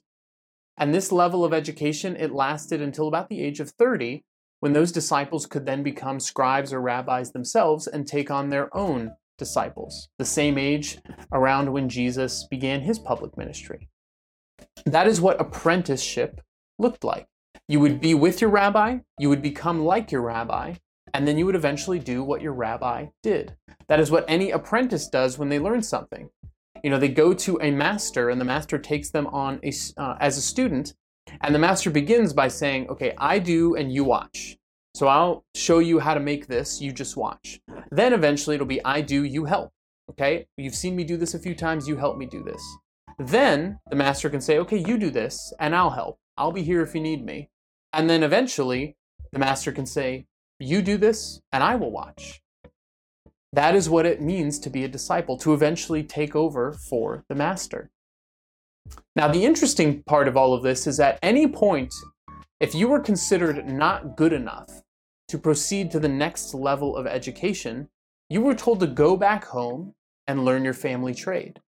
And 0.80 0.94
this 0.94 1.12
level 1.12 1.44
of 1.44 1.54
education, 1.54 2.16
it 2.16 2.32
lasted 2.32 2.82
until 2.82 3.10
about 3.10 3.28
the 3.28 3.42
age 3.44 3.60
of 3.60 3.70
30, 3.72 4.24
when 4.62 4.72
those 4.74 4.94
disciples 4.94 5.46
could 5.46 5.66
then 5.66 5.84
become 5.84 6.20
scribes 6.20 6.72
or 6.72 6.82
rabbis 6.82 7.32
themselves 7.32 7.86
and 7.86 8.08
take 8.08 8.32
on 8.32 8.50
their 8.50 8.76
own 8.76 9.12
disciples, 9.38 10.10
the 10.18 10.26
same 10.26 10.58
age 10.58 10.98
around 11.32 11.72
when 11.72 11.90
Jesus 11.90 12.46
began 12.50 12.82
his 12.82 12.98
public 12.98 13.38
ministry. 13.38 13.90
That 14.86 15.08
is 15.08 15.22
what 15.22 15.40
apprenticeship 15.40 16.42
looked 16.78 17.04
like. 17.04 17.28
You 17.68 17.80
would 17.82 18.00
be 18.00 18.14
with 18.14 18.42
your 18.42 18.50
rabbi, 18.50 19.00
you 19.18 19.30
would 19.30 19.42
become 19.42 19.84
like 19.84 20.12
your 20.12 20.22
rabbi, 20.22 20.76
and 21.14 21.28
then 21.28 21.38
you 21.38 21.46
would 21.46 21.56
eventually 21.56 22.00
do 22.00 22.24
what 22.24 22.42
your 22.42 22.54
rabbi 22.54 23.08
did. 23.22 23.56
That 23.88 24.00
is 24.00 24.12
what 24.12 24.26
any 24.28 24.52
apprentice 24.52 25.08
does 25.08 25.38
when 25.38 25.50
they 25.50 25.60
learn 25.60 25.82
something. 25.82 26.30
You 26.84 26.90
know, 26.90 27.00
they 27.00 27.10
go 27.10 27.34
to 27.34 27.60
a 27.62 27.72
master, 27.72 28.30
and 28.30 28.40
the 28.40 28.46
master 28.46 28.78
takes 28.78 29.10
them 29.10 29.28
on 29.28 29.60
a, 29.64 29.74
uh, 29.98 30.16
as 30.20 30.38
a 30.38 30.42
student, 30.42 30.94
and 31.42 31.54
the 31.54 31.60
master 31.60 31.90
begins 31.90 32.34
by 32.34 32.48
saying, 32.48 32.90
Okay, 32.90 33.14
I 33.18 33.40
do, 33.40 33.76
and 33.76 33.92
you 33.92 34.04
watch. 34.04 34.58
So 34.96 35.08
I'll 35.08 35.46
show 35.56 35.80
you 35.80 36.00
how 36.00 36.14
to 36.14 36.20
make 36.20 36.48
this, 36.48 36.82
you 36.82 36.92
just 36.92 37.16
watch. 37.16 37.62
Then 37.92 38.14
eventually 38.14 38.56
it'll 38.56 38.68
be 38.68 38.84
I 38.84 39.02
do, 39.02 39.24
you 39.24 39.46
help. 39.46 39.72
Okay? 40.10 40.48
You've 40.58 40.76
seen 40.76 40.96
me 40.96 41.04
do 41.04 41.18
this 41.18 41.34
a 41.34 41.40
few 41.40 41.56
times, 41.56 41.88
you 41.88 41.96
help 41.96 42.18
me 42.18 42.26
do 42.26 42.44
this. 42.44 42.62
Then 43.18 43.80
the 43.90 43.96
master 43.96 44.30
can 44.30 44.42
say, 44.42 44.58
okay, 44.60 44.78
you 44.78 44.98
do 44.98 45.10
this 45.10 45.54
and 45.60 45.76
I'll 45.76 45.92
help. 45.92 46.20
I'll 46.38 46.52
be 46.52 46.64
here 46.64 46.82
if 46.82 46.96
you 46.96 47.02
need 47.02 47.24
me. 47.24 47.50
And 47.94 48.10
then 48.10 48.24
eventually 48.24 48.96
the 49.32 49.40
master 49.40 49.72
can 49.72 49.86
say, 49.86 50.26
you 50.60 50.82
do 50.82 50.98
this 50.98 51.40
and 51.52 51.64
I 51.64 51.76
will 51.76 51.92
watch. 51.92 52.42
That 53.54 53.76
is 53.76 53.90
what 53.90 54.06
it 54.06 54.22
means 54.22 54.60
to 54.60 54.70
be 54.70 54.84
a 54.84 54.88
disciple, 54.88 55.38
to 55.38 55.54
eventually 55.54 56.04
take 56.04 56.36
over 56.36 56.72
for 56.72 57.24
the 57.30 57.36
master. 57.36 57.90
Now, 59.16 59.28
the 59.28 59.46
interesting 59.46 60.04
part 60.04 60.28
of 60.28 60.38
all 60.38 60.54
of 60.54 60.64
this 60.64 60.86
is 60.88 61.00
at 61.00 61.20
any 61.22 61.48
point, 61.48 61.94
if 62.60 62.76
you 62.76 62.88
were 62.88 63.00
considered 63.00 63.68
not 63.68 64.16
good 64.16 64.34
enough 64.34 64.82
to 65.28 65.38
proceed 65.38 65.92
to 65.92 66.00
the 66.00 66.10
next 66.10 66.54
level 66.54 66.96
of 66.96 67.08
education, 67.08 67.90
you 68.30 68.42
were 68.42 68.56
told 68.56 68.80
to 68.80 68.88
go 68.88 69.18
back 69.18 69.46
home 69.46 69.94
and 70.28 70.46
learn 70.46 70.64
your 70.64 70.74
family 70.74 71.14
trade. 71.14 71.60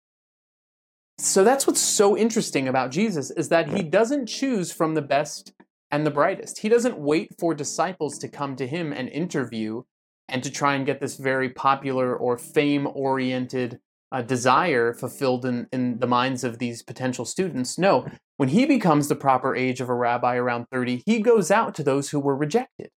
So 1.18 1.44
that's 1.44 1.68
what's 1.68 1.82
so 1.82 2.18
interesting 2.18 2.68
about 2.68 2.92
Jesus 2.92 3.32
is 3.32 3.50
that 3.50 3.70
he 3.70 3.84
doesn't 3.84 4.28
choose 4.28 4.72
from 4.72 4.96
the 4.96 5.02
best 5.02 5.54
and 5.92 6.06
the 6.06 6.12
brightest. 6.12 6.60
He 6.60 6.70
doesn't 6.70 6.98
wait 6.98 7.36
for 7.40 7.54
disciples 7.54 8.18
to 8.20 8.28
come 8.28 8.56
to 8.56 8.68
him 8.68 8.92
and 8.92 9.10
interview 9.10 9.84
and 10.32 10.44
to 10.44 10.50
try 10.50 10.76
and 10.76 10.86
get 10.86 11.00
this 11.00 11.18
very 11.18 11.50
popular 11.50 12.16
or 12.16 12.38
fame 12.38 12.88
oriented 12.94 13.80
uh, 14.12 14.22
desire 14.22 14.94
fulfilled 14.94 15.46
in, 15.46 15.68
in 15.72 16.00
the 16.00 16.08
minds 16.08 16.44
of 16.44 16.60
these 16.60 16.84
potential 16.84 17.26
students. 17.26 17.78
No, 17.78 18.08
when 18.38 18.50
he 18.50 18.66
becomes 18.66 19.08
the 19.08 19.16
proper 19.16 19.56
age 19.56 19.80
of 19.80 19.90
a 19.90 19.94
rabbi 19.94 20.36
around 20.36 20.66
30, 20.72 21.04
he 21.06 21.20
goes 21.20 21.52
out 21.52 21.76
to 21.76 21.84
those 21.84 22.10
who 22.10 22.20
were 22.20 22.36
rejected. 22.36 22.90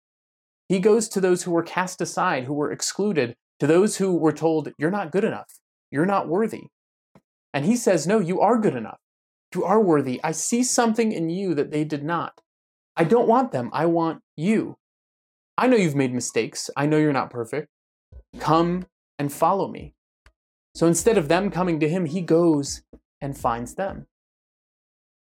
He 0.68 0.78
goes 0.78 1.08
to 1.10 1.20
those 1.20 1.42
who 1.42 1.50
were 1.50 1.62
cast 1.62 2.00
aside, 2.00 2.44
who 2.44 2.54
were 2.54 2.72
excluded, 2.72 3.34
to 3.60 3.66
those 3.66 3.96
who 3.96 4.16
were 4.16 4.32
told, 4.32 4.72
You're 4.78 4.90
not 4.90 5.12
good 5.12 5.24
enough. 5.24 5.58
You're 5.90 6.06
not 6.06 6.28
worthy. 6.28 6.68
And 7.52 7.64
he 7.64 7.76
says, 7.76 8.06
No, 8.06 8.18
you 8.18 8.40
are 8.40 8.58
good 8.58 8.74
enough. 8.74 8.98
You 9.54 9.64
are 9.64 9.80
worthy. 9.80 10.20
I 10.24 10.32
see 10.32 10.62
something 10.62 11.12
in 11.12 11.28
you 11.28 11.54
that 11.54 11.70
they 11.70 11.84
did 11.84 12.02
not. 12.02 12.40
I 12.96 13.04
don't 13.04 13.28
want 13.28 13.52
them. 13.52 13.70
I 13.72 13.86
want 13.86 14.22
you. 14.36 14.76
I 15.56 15.66
know 15.66 15.76
you've 15.76 15.94
made 15.94 16.14
mistakes. 16.14 16.70
I 16.76 16.86
know 16.86 16.96
you're 16.96 17.12
not 17.12 17.30
perfect. 17.30 17.68
Come 18.38 18.86
and 19.18 19.32
follow 19.32 19.68
me. 19.68 19.94
So 20.74 20.86
instead 20.86 21.18
of 21.18 21.28
them 21.28 21.50
coming 21.50 21.78
to 21.80 21.88
him, 21.88 22.06
he 22.06 22.22
goes 22.22 22.82
and 23.20 23.36
finds 23.36 23.74
them. 23.74 24.06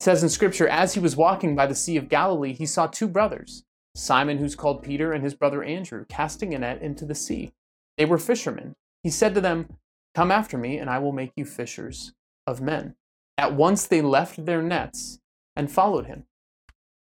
It 0.00 0.04
says 0.04 0.22
in 0.22 0.28
scripture, 0.28 0.68
as 0.68 0.94
he 0.94 1.00
was 1.00 1.16
walking 1.16 1.54
by 1.54 1.66
the 1.66 1.74
Sea 1.74 1.96
of 1.96 2.08
Galilee, 2.08 2.52
he 2.52 2.66
saw 2.66 2.86
two 2.86 3.08
brothers, 3.08 3.64
Simon, 3.94 4.38
who's 4.38 4.56
called 4.56 4.82
Peter, 4.82 5.12
and 5.12 5.24
his 5.24 5.34
brother 5.34 5.62
Andrew, 5.62 6.04
casting 6.08 6.52
a 6.54 6.58
net 6.58 6.82
into 6.82 7.06
the 7.06 7.14
sea. 7.14 7.52
They 7.96 8.04
were 8.04 8.18
fishermen. 8.18 8.74
He 9.02 9.10
said 9.10 9.34
to 9.34 9.40
them, 9.40 9.78
Come 10.14 10.30
after 10.30 10.58
me, 10.58 10.76
and 10.76 10.90
I 10.90 10.98
will 10.98 11.12
make 11.12 11.32
you 11.36 11.44
fishers 11.44 12.12
of 12.46 12.60
men. 12.60 12.94
At 13.38 13.54
once 13.54 13.86
they 13.86 14.02
left 14.02 14.44
their 14.44 14.62
nets 14.62 15.20
and 15.54 15.70
followed 15.70 16.06
him. 16.06 16.24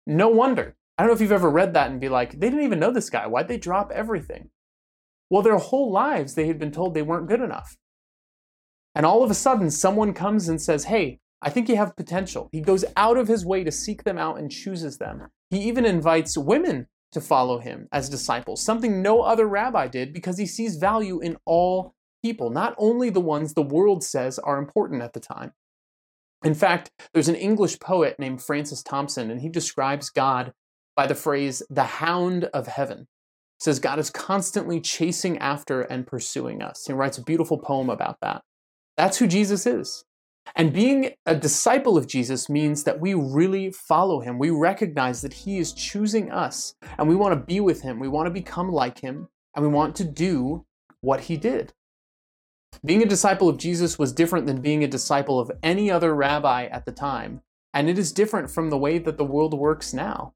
No 0.06 0.28
wonder. 0.28 0.76
I 1.00 1.02
don't 1.02 1.08
know 1.12 1.14
if 1.14 1.22
you've 1.22 1.32
ever 1.32 1.48
read 1.48 1.72
that 1.72 1.90
and 1.90 1.98
be 1.98 2.10
like, 2.10 2.32
they 2.32 2.50
didn't 2.50 2.66
even 2.66 2.78
know 2.78 2.90
this 2.90 3.08
guy. 3.08 3.26
Why'd 3.26 3.48
they 3.48 3.56
drop 3.56 3.90
everything? 3.90 4.50
Well, 5.30 5.40
their 5.40 5.56
whole 5.56 5.90
lives 5.90 6.34
they 6.34 6.46
had 6.46 6.58
been 6.58 6.72
told 6.72 6.92
they 6.92 7.00
weren't 7.00 7.26
good 7.26 7.40
enough. 7.40 7.78
And 8.94 9.06
all 9.06 9.24
of 9.24 9.30
a 9.30 9.34
sudden, 9.34 9.70
someone 9.70 10.12
comes 10.12 10.46
and 10.46 10.60
says, 10.60 10.84
Hey, 10.84 11.20
I 11.40 11.48
think 11.48 11.70
you 11.70 11.76
have 11.76 11.96
potential. 11.96 12.50
He 12.52 12.60
goes 12.60 12.84
out 12.98 13.16
of 13.16 13.28
his 13.28 13.46
way 13.46 13.64
to 13.64 13.72
seek 13.72 14.04
them 14.04 14.18
out 14.18 14.38
and 14.38 14.50
chooses 14.50 14.98
them. 14.98 15.28
He 15.48 15.60
even 15.60 15.86
invites 15.86 16.36
women 16.36 16.86
to 17.12 17.22
follow 17.22 17.60
him 17.60 17.88
as 17.90 18.10
disciples, 18.10 18.62
something 18.62 19.00
no 19.00 19.22
other 19.22 19.48
rabbi 19.48 19.88
did 19.88 20.12
because 20.12 20.36
he 20.36 20.44
sees 20.44 20.76
value 20.76 21.18
in 21.18 21.38
all 21.46 21.94
people, 22.22 22.50
not 22.50 22.74
only 22.76 23.08
the 23.08 23.22
ones 23.22 23.54
the 23.54 23.62
world 23.62 24.04
says 24.04 24.38
are 24.38 24.58
important 24.58 25.00
at 25.00 25.14
the 25.14 25.20
time. 25.20 25.52
In 26.44 26.52
fact, 26.52 26.90
there's 27.14 27.28
an 27.28 27.36
English 27.36 27.80
poet 27.80 28.16
named 28.18 28.42
Francis 28.42 28.82
Thompson, 28.82 29.30
and 29.30 29.40
he 29.40 29.48
describes 29.48 30.10
God 30.10 30.52
by 31.00 31.06
the 31.06 31.14
phrase, 31.14 31.62
the 31.70 31.82
hound 31.82 32.44
of 32.52 32.66
heaven. 32.66 32.98
He 32.98 33.64
says 33.64 33.78
God 33.78 33.98
is 33.98 34.10
constantly 34.10 34.82
chasing 34.82 35.38
after 35.38 35.80
and 35.80 36.06
pursuing 36.06 36.60
us. 36.60 36.84
He 36.86 36.92
writes 36.92 37.16
a 37.16 37.24
beautiful 37.24 37.56
poem 37.56 37.88
about 37.88 38.18
that. 38.20 38.42
That's 38.98 39.16
who 39.16 39.26
Jesus 39.26 39.64
is. 39.64 40.04
And 40.54 40.74
being 40.74 41.12
a 41.24 41.34
disciple 41.34 41.96
of 41.96 42.06
Jesus 42.06 42.50
means 42.50 42.84
that 42.84 43.00
we 43.00 43.14
really 43.14 43.70
follow 43.70 44.20
him. 44.20 44.38
We 44.38 44.50
recognize 44.50 45.22
that 45.22 45.32
he 45.32 45.56
is 45.56 45.72
choosing 45.72 46.30
us 46.30 46.74
and 46.98 47.08
we 47.08 47.16
want 47.16 47.32
to 47.32 47.46
be 47.46 47.60
with 47.60 47.80
him. 47.80 47.98
We 47.98 48.08
want 48.08 48.26
to 48.26 48.30
become 48.30 48.70
like 48.70 49.00
him 49.00 49.28
and 49.56 49.64
we 49.64 49.72
want 49.72 49.96
to 49.96 50.04
do 50.04 50.66
what 51.00 51.20
he 51.20 51.38
did. 51.38 51.72
Being 52.84 53.02
a 53.02 53.06
disciple 53.06 53.48
of 53.48 53.56
Jesus 53.56 53.98
was 53.98 54.12
different 54.12 54.46
than 54.46 54.60
being 54.60 54.84
a 54.84 54.86
disciple 54.86 55.40
of 55.40 55.50
any 55.62 55.90
other 55.90 56.14
rabbi 56.14 56.66
at 56.66 56.84
the 56.84 56.92
time, 56.92 57.40
and 57.72 57.88
it 57.88 57.98
is 57.98 58.12
different 58.12 58.50
from 58.50 58.68
the 58.68 58.76
way 58.76 58.98
that 58.98 59.16
the 59.16 59.24
world 59.24 59.54
works 59.54 59.94
now. 59.94 60.34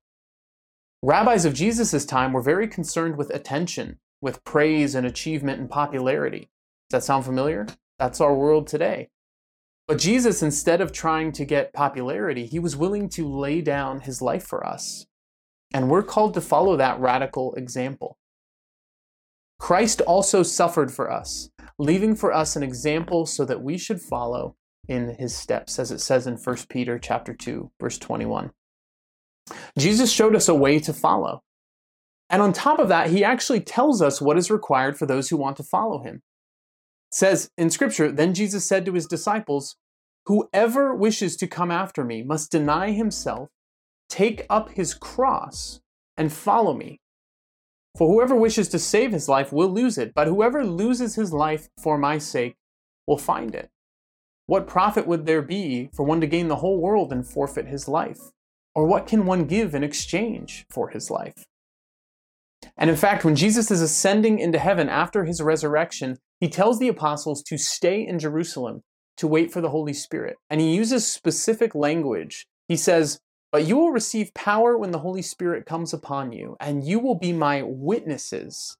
Rabbis 1.06 1.44
of 1.44 1.52
Jesus' 1.52 2.06
time 2.06 2.32
were 2.32 2.40
very 2.40 2.66
concerned 2.66 3.18
with 3.18 3.28
attention, 3.28 3.98
with 4.22 4.42
praise 4.42 4.94
and 4.94 5.06
achievement 5.06 5.60
and 5.60 5.68
popularity. 5.68 6.48
Does 6.88 7.02
that 7.02 7.04
sound 7.04 7.26
familiar? 7.26 7.66
That's 7.98 8.22
our 8.22 8.32
world 8.32 8.66
today. 8.66 9.10
But 9.86 9.98
Jesus, 9.98 10.42
instead 10.42 10.80
of 10.80 10.92
trying 10.92 11.32
to 11.32 11.44
get 11.44 11.74
popularity, 11.74 12.46
he 12.46 12.58
was 12.58 12.74
willing 12.74 13.10
to 13.10 13.28
lay 13.28 13.60
down 13.60 14.00
his 14.00 14.22
life 14.22 14.46
for 14.46 14.66
us. 14.66 15.04
And 15.74 15.90
we're 15.90 16.02
called 16.02 16.32
to 16.34 16.40
follow 16.40 16.74
that 16.78 16.98
radical 16.98 17.52
example. 17.54 18.16
Christ 19.58 20.00
also 20.00 20.42
suffered 20.42 20.90
for 20.90 21.12
us, 21.12 21.50
leaving 21.78 22.16
for 22.16 22.32
us 22.32 22.56
an 22.56 22.62
example 22.62 23.26
so 23.26 23.44
that 23.44 23.60
we 23.60 23.76
should 23.76 24.00
follow 24.00 24.56
in 24.88 25.16
his 25.18 25.36
steps, 25.36 25.78
as 25.78 25.90
it 25.90 26.00
says 26.00 26.26
in 26.26 26.38
1 26.38 26.56
Peter 26.70 26.98
chapter 26.98 27.34
2, 27.34 27.72
verse 27.78 27.98
21. 27.98 28.52
Jesus 29.78 30.10
showed 30.10 30.34
us 30.34 30.48
a 30.48 30.54
way 30.54 30.78
to 30.80 30.92
follow. 30.92 31.42
And 32.30 32.40
on 32.40 32.52
top 32.52 32.78
of 32.78 32.88
that, 32.88 33.10
he 33.10 33.22
actually 33.22 33.60
tells 33.60 34.00
us 34.00 34.20
what 34.20 34.38
is 34.38 34.50
required 34.50 34.98
for 34.98 35.06
those 35.06 35.28
who 35.28 35.36
want 35.36 35.56
to 35.58 35.62
follow 35.62 36.02
him. 36.02 36.16
It 36.16 37.14
says 37.14 37.50
in 37.56 37.70
scripture, 37.70 38.10
then 38.10 38.34
Jesus 38.34 38.64
said 38.64 38.84
to 38.86 38.94
his 38.94 39.06
disciples, 39.06 39.76
Whoever 40.26 40.94
wishes 40.94 41.36
to 41.36 41.46
come 41.46 41.70
after 41.70 42.02
me 42.02 42.22
must 42.22 42.50
deny 42.50 42.92
himself, 42.92 43.50
take 44.08 44.46
up 44.48 44.70
his 44.70 44.94
cross, 44.94 45.80
and 46.16 46.32
follow 46.32 46.74
me. 46.74 47.00
For 47.96 48.08
whoever 48.08 48.34
wishes 48.34 48.68
to 48.70 48.78
save 48.78 49.12
his 49.12 49.28
life 49.28 49.52
will 49.52 49.68
lose 49.68 49.98
it, 49.98 50.14
but 50.14 50.26
whoever 50.26 50.64
loses 50.64 51.14
his 51.14 51.32
life 51.32 51.68
for 51.80 51.98
my 51.98 52.18
sake 52.18 52.56
will 53.06 53.18
find 53.18 53.54
it. 53.54 53.70
What 54.46 54.66
profit 54.66 55.06
would 55.06 55.26
there 55.26 55.42
be 55.42 55.90
for 55.94 56.04
one 56.04 56.20
to 56.20 56.26
gain 56.26 56.48
the 56.48 56.56
whole 56.56 56.80
world 56.80 57.12
and 57.12 57.26
forfeit 57.26 57.66
his 57.66 57.86
life? 57.86 58.32
Or 58.74 58.86
what 58.86 59.06
can 59.06 59.26
one 59.26 59.44
give 59.44 59.74
in 59.74 59.84
exchange 59.84 60.66
for 60.70 60.88
his 60.88 61.10
life? 61.10 61.46
And 62.76 62.90
in 62.90 62.96
fact, 62.96 63.24
when 63.24 63.36
Jesus 63.36 63.70
is 63.70 63.80
ascending 63.80 64.38
into 64.38 64.58
heaven 64.58 64.88
after 64.88 65.24
his 65.24 65.40
resurrection, 65.40 66.16
he 66.40 66.48
tells 66.48 66.78
the 66.78 66.88
apostles 66.88 67.42
to 67.44 67.58
stay 67.58 68.04
in 68.06 68.18
Jerusalem 68.18 68.82
to 69.18 69.28
wait 69.28 69.52
for 69.52 69.60
the 69.60 69.70
Holy 69.70 69.92
Spirit. 69.92 70.36
And 70.50 70.60
he 70.60 70.74
uses 70.74 71.06
specific 71.06 71.74
language. 71.74 72.46
He 72.66 72.76
says, 72.76 73.20
but 73.52 73.68
you 73.68 73.76
will 73.76 73.92
receive 73.92 74.34
power 74.34 74.76
when 74.76 74.90
the 74.90 74.98
Holy 74.98 75.22
Spirit 75.22 75.64
comes 75.64 75.92
upon 75.92 76.32
you, 76.32 76.56
and 76.58 76.82
you 76.84 76.98
will 76.98 77.14
be 77.14 77.32
my 77.32 77.62
witnesses 77.62 78.76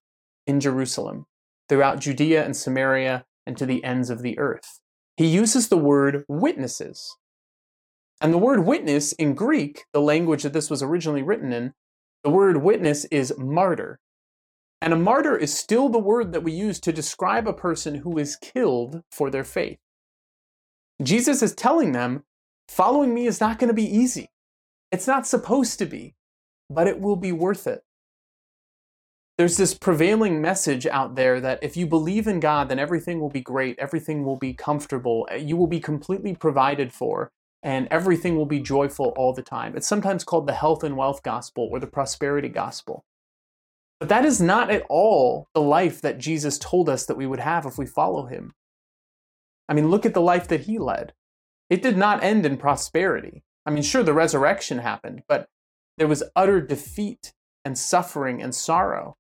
in 0.49 0.59
Jerusalem, 0.59 1.27
throughout 1.69 2.01
Judea 2.01 2.45
and 2.45 2.57
Samaria, 2.57 3.25
and 3.47 3.57
to 3.57 3.67
the 3.67 3.85
ends 3.85 4.11
of 4.11 4.23
the 4.23 4.37
earth. 4.37 4.81
He 5.17 5.29
uses 5.29 5.69
the 5.69 5.77
word 5.77 6.25
witnesses. 6.27 7.17
And 8.21 8.33
the 8.33 8.39
word 8.39 8.65
witness 8.65 9.13
in 9.13 9.35
Greek, 9.35 9.85
the 9.93 10.01
language 10.01 10.45
that 10.45 10.53
this 10.53 10.71
was 10.71 10.83
originally 10.83 11.23
written 11.23 11.53
in, 11.53 11.75
the 12.23 12.31
word 12.31 12.59
witness 12.59 13.05
is 13.07 13.37
martyr. 13.37 13.99
And 14.81 14.93
a 14.93 14.97
martyr 14.97 15.37
is 15.37 15.57
still 15.57 15.89
the 15.89 15.99
word 15.99 16.33
that 16.33 16.43
we 16.43 16.53
use 16.53 16.81
to 16.81 16.93
describe 16.93 17.49
a 17.49 17.53
person 17.53 17.97
who 17.97 18.19
is 18.19 18.37
killed 18.37 19.03
for 19.11 19.31
their 19.31 19.45
faith. 19.45 19.79
Jesus 21.03 21.43
is 21.43 21.55
telling 21.55 21.93
them, 21.93 22.25
following 22.69 23.15
me 23.15 23.27
is 23.27 23.41
not 23.41 23.59
going 23.59 23.69
to 23.69 23.75
be 23.75 23.85
easy. 23.85 24.31
It's 24.93 25.07
not 25.07 25.27
supposed 25.27 25.79
to 25.81 25.87
be, 25.87 26.15
but 26.71 26.87
it 26.87 27.01
will 27.01 27.17
be 27.17 27.33
worth 27.33 27.67
it. 27.67 27.83
There's 29.37 29.57
this 29.57 29.75
prevailing 29.75 30.41
message 30.41 30.87
out 30.87 31.17
there 31.17 31.41
that 31.41 31.59
if 31.63 31.77
you 31.77 31.87
believe 31.87 32.29
in 32.29 32.39
God, 32.39 32.69
then 32.69 32.79
everything 32.79 33.21
will 33.21 33.31
be 33.31 33.41
great, 33.41 33.77
everything 33.81 34.25
will 34.25 34.37
be 34.37 34.55
comfortable, 34.55 35.27
eh, 35.31 35.37
you 35.37 35.57
will 35.57 35.67
be 35.67 35.81
completely 35.81 36.35
provided 36.37 36.93
for, 36.93 37.33
and 37.65 37.89
everything 37.91 38.37
will 38.37 38.47
be 38.47 38.61
joyful 38.61 39.15
all 39.17 39.33
the 39.33 39.43
time. 39.43 39.75
It's 39.75 39.89
sometimes 39.89 40.23
called 40.23 40.47
the 40.47 40.53
health 40.53 40.85
and 40.85 40.97
wealth 40.97 41.23
gospel 41.23 41.69
or 41.73 41.81
the 41.81 41.87
prosperity 41.87 42.51
gospel. 42.51 43.05
But 43.99 44.11
that 44.11 44.27
is 44.27 44.41
not 44.41 44.71
at 44.71 44.85
all 44.91 45.49
the 45.55 45.63
life 45.63 46.03
that 46.03 46.19
Jesus 46.19 46.59
told 46.59 46.91
us 46.91 47.07
that 47.07 47.17
we 47.17 47.27
would 47.27 47.41
have 47.41 47.65
if 47.65 47.79
we 47.79 47.87
follow 47.87 48.27
him. 48.27 48.53
I 49.67 49.73
mean, 49.73 49.89
look 49.89 50.05
at 50.05 50.13
the 50.13 50.21
life 50.21 50.47
that 50.49 50.63
he 50.63 50.79
led. 50.79 51.15
It 51.71 51.81
did 51.81 51.97
not 51.97 52.23
end 52.23 52.45
in 52.45 52.59
prosperity. 52.59 53.43
I 53.65 53.71
mean, 53.71 53.83
sure, 53.83 54.03
the 54.03 54.13
resurrection 54.13 54.79
happened, 54.79 55.23
but 55.27 55.49
there 55.97 56.07
was 56.07 56.23
utter 56.37 56.61
defeat 56.61 57.33
and 57.65 57.79
suffering 57.79 58.43
and 58.43 58.55
sorrow. 58.55 59.17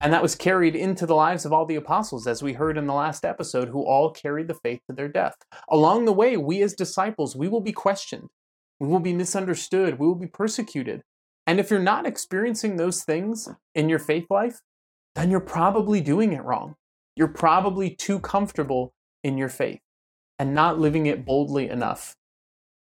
And 0.00 0.12
that 0.12 0.22
was 0.22 0.34
carried 0.34 0.74
into 0.74 1.04
the 1.04 1.14
lives 1.14 1.44
of 1.44 1.52
all 1.52 1.66
the 1.66 1.76
apostles, 1.76 2.26
as 2.26 2.42
we 2.42 2.54
heard 2.54 2.78
in 2.78 2.86
the 2.86 2.94
last 2.94 3.24
episode, 3.24 3.68
who 3.68 3.82
all 3.82 4.10
carried 4.10 4.48
the 4.48 4.54
faith 4.54 4.80
to 4.88 4.94
their 4.94 5.08
death. 5.08 5.34
Along 5.68 6.06
the 6.06 6.12
way, 6.12 6.36
we 6.36 6.62
as 6.62 6.74
disciples, 6.74 7.36
we 7.36 7.48
will 7.48 7.60
be 7.60 7.72
questioned. 7.72 8.28
We 8.78 8.88
will 8.88 9.00
be 9.00 9.12
misunderstood. 9.12 9.98
We 9.98 10.06
will 10.06 10.14
be 10.14 10.26
persecuted. 10.26 11.02
And 11.46 11.60
if 11.60 11.70
you're 11.70 11.80
not 11.80 12.06
experiencing 12.06 12.76
those 12.76 13.04
things 13.04 13.48
in 13.74 13.88
your 13.88 13.98
faith 13.98 14.26
life, 14.30 14.60
then 15.14 15.30
you're 15.30 15.40
probably 15.40 16.00
doing 16.00 16.32
it 16.32 16.44
wrong. 16.44 16.76
You're 17.14 17.28
probably 17.28 17.90
too 17.90 18.20
comfortable 18.20 18.94
in 19.22 19.36
your 19.36 19.48
faith 19.48 19.80
and 20.38 20.54
not 20.54 20.78
living 20.78 21.06
it 21.06 21.26
boldly 21.26 21.68
enough 21.68 22.16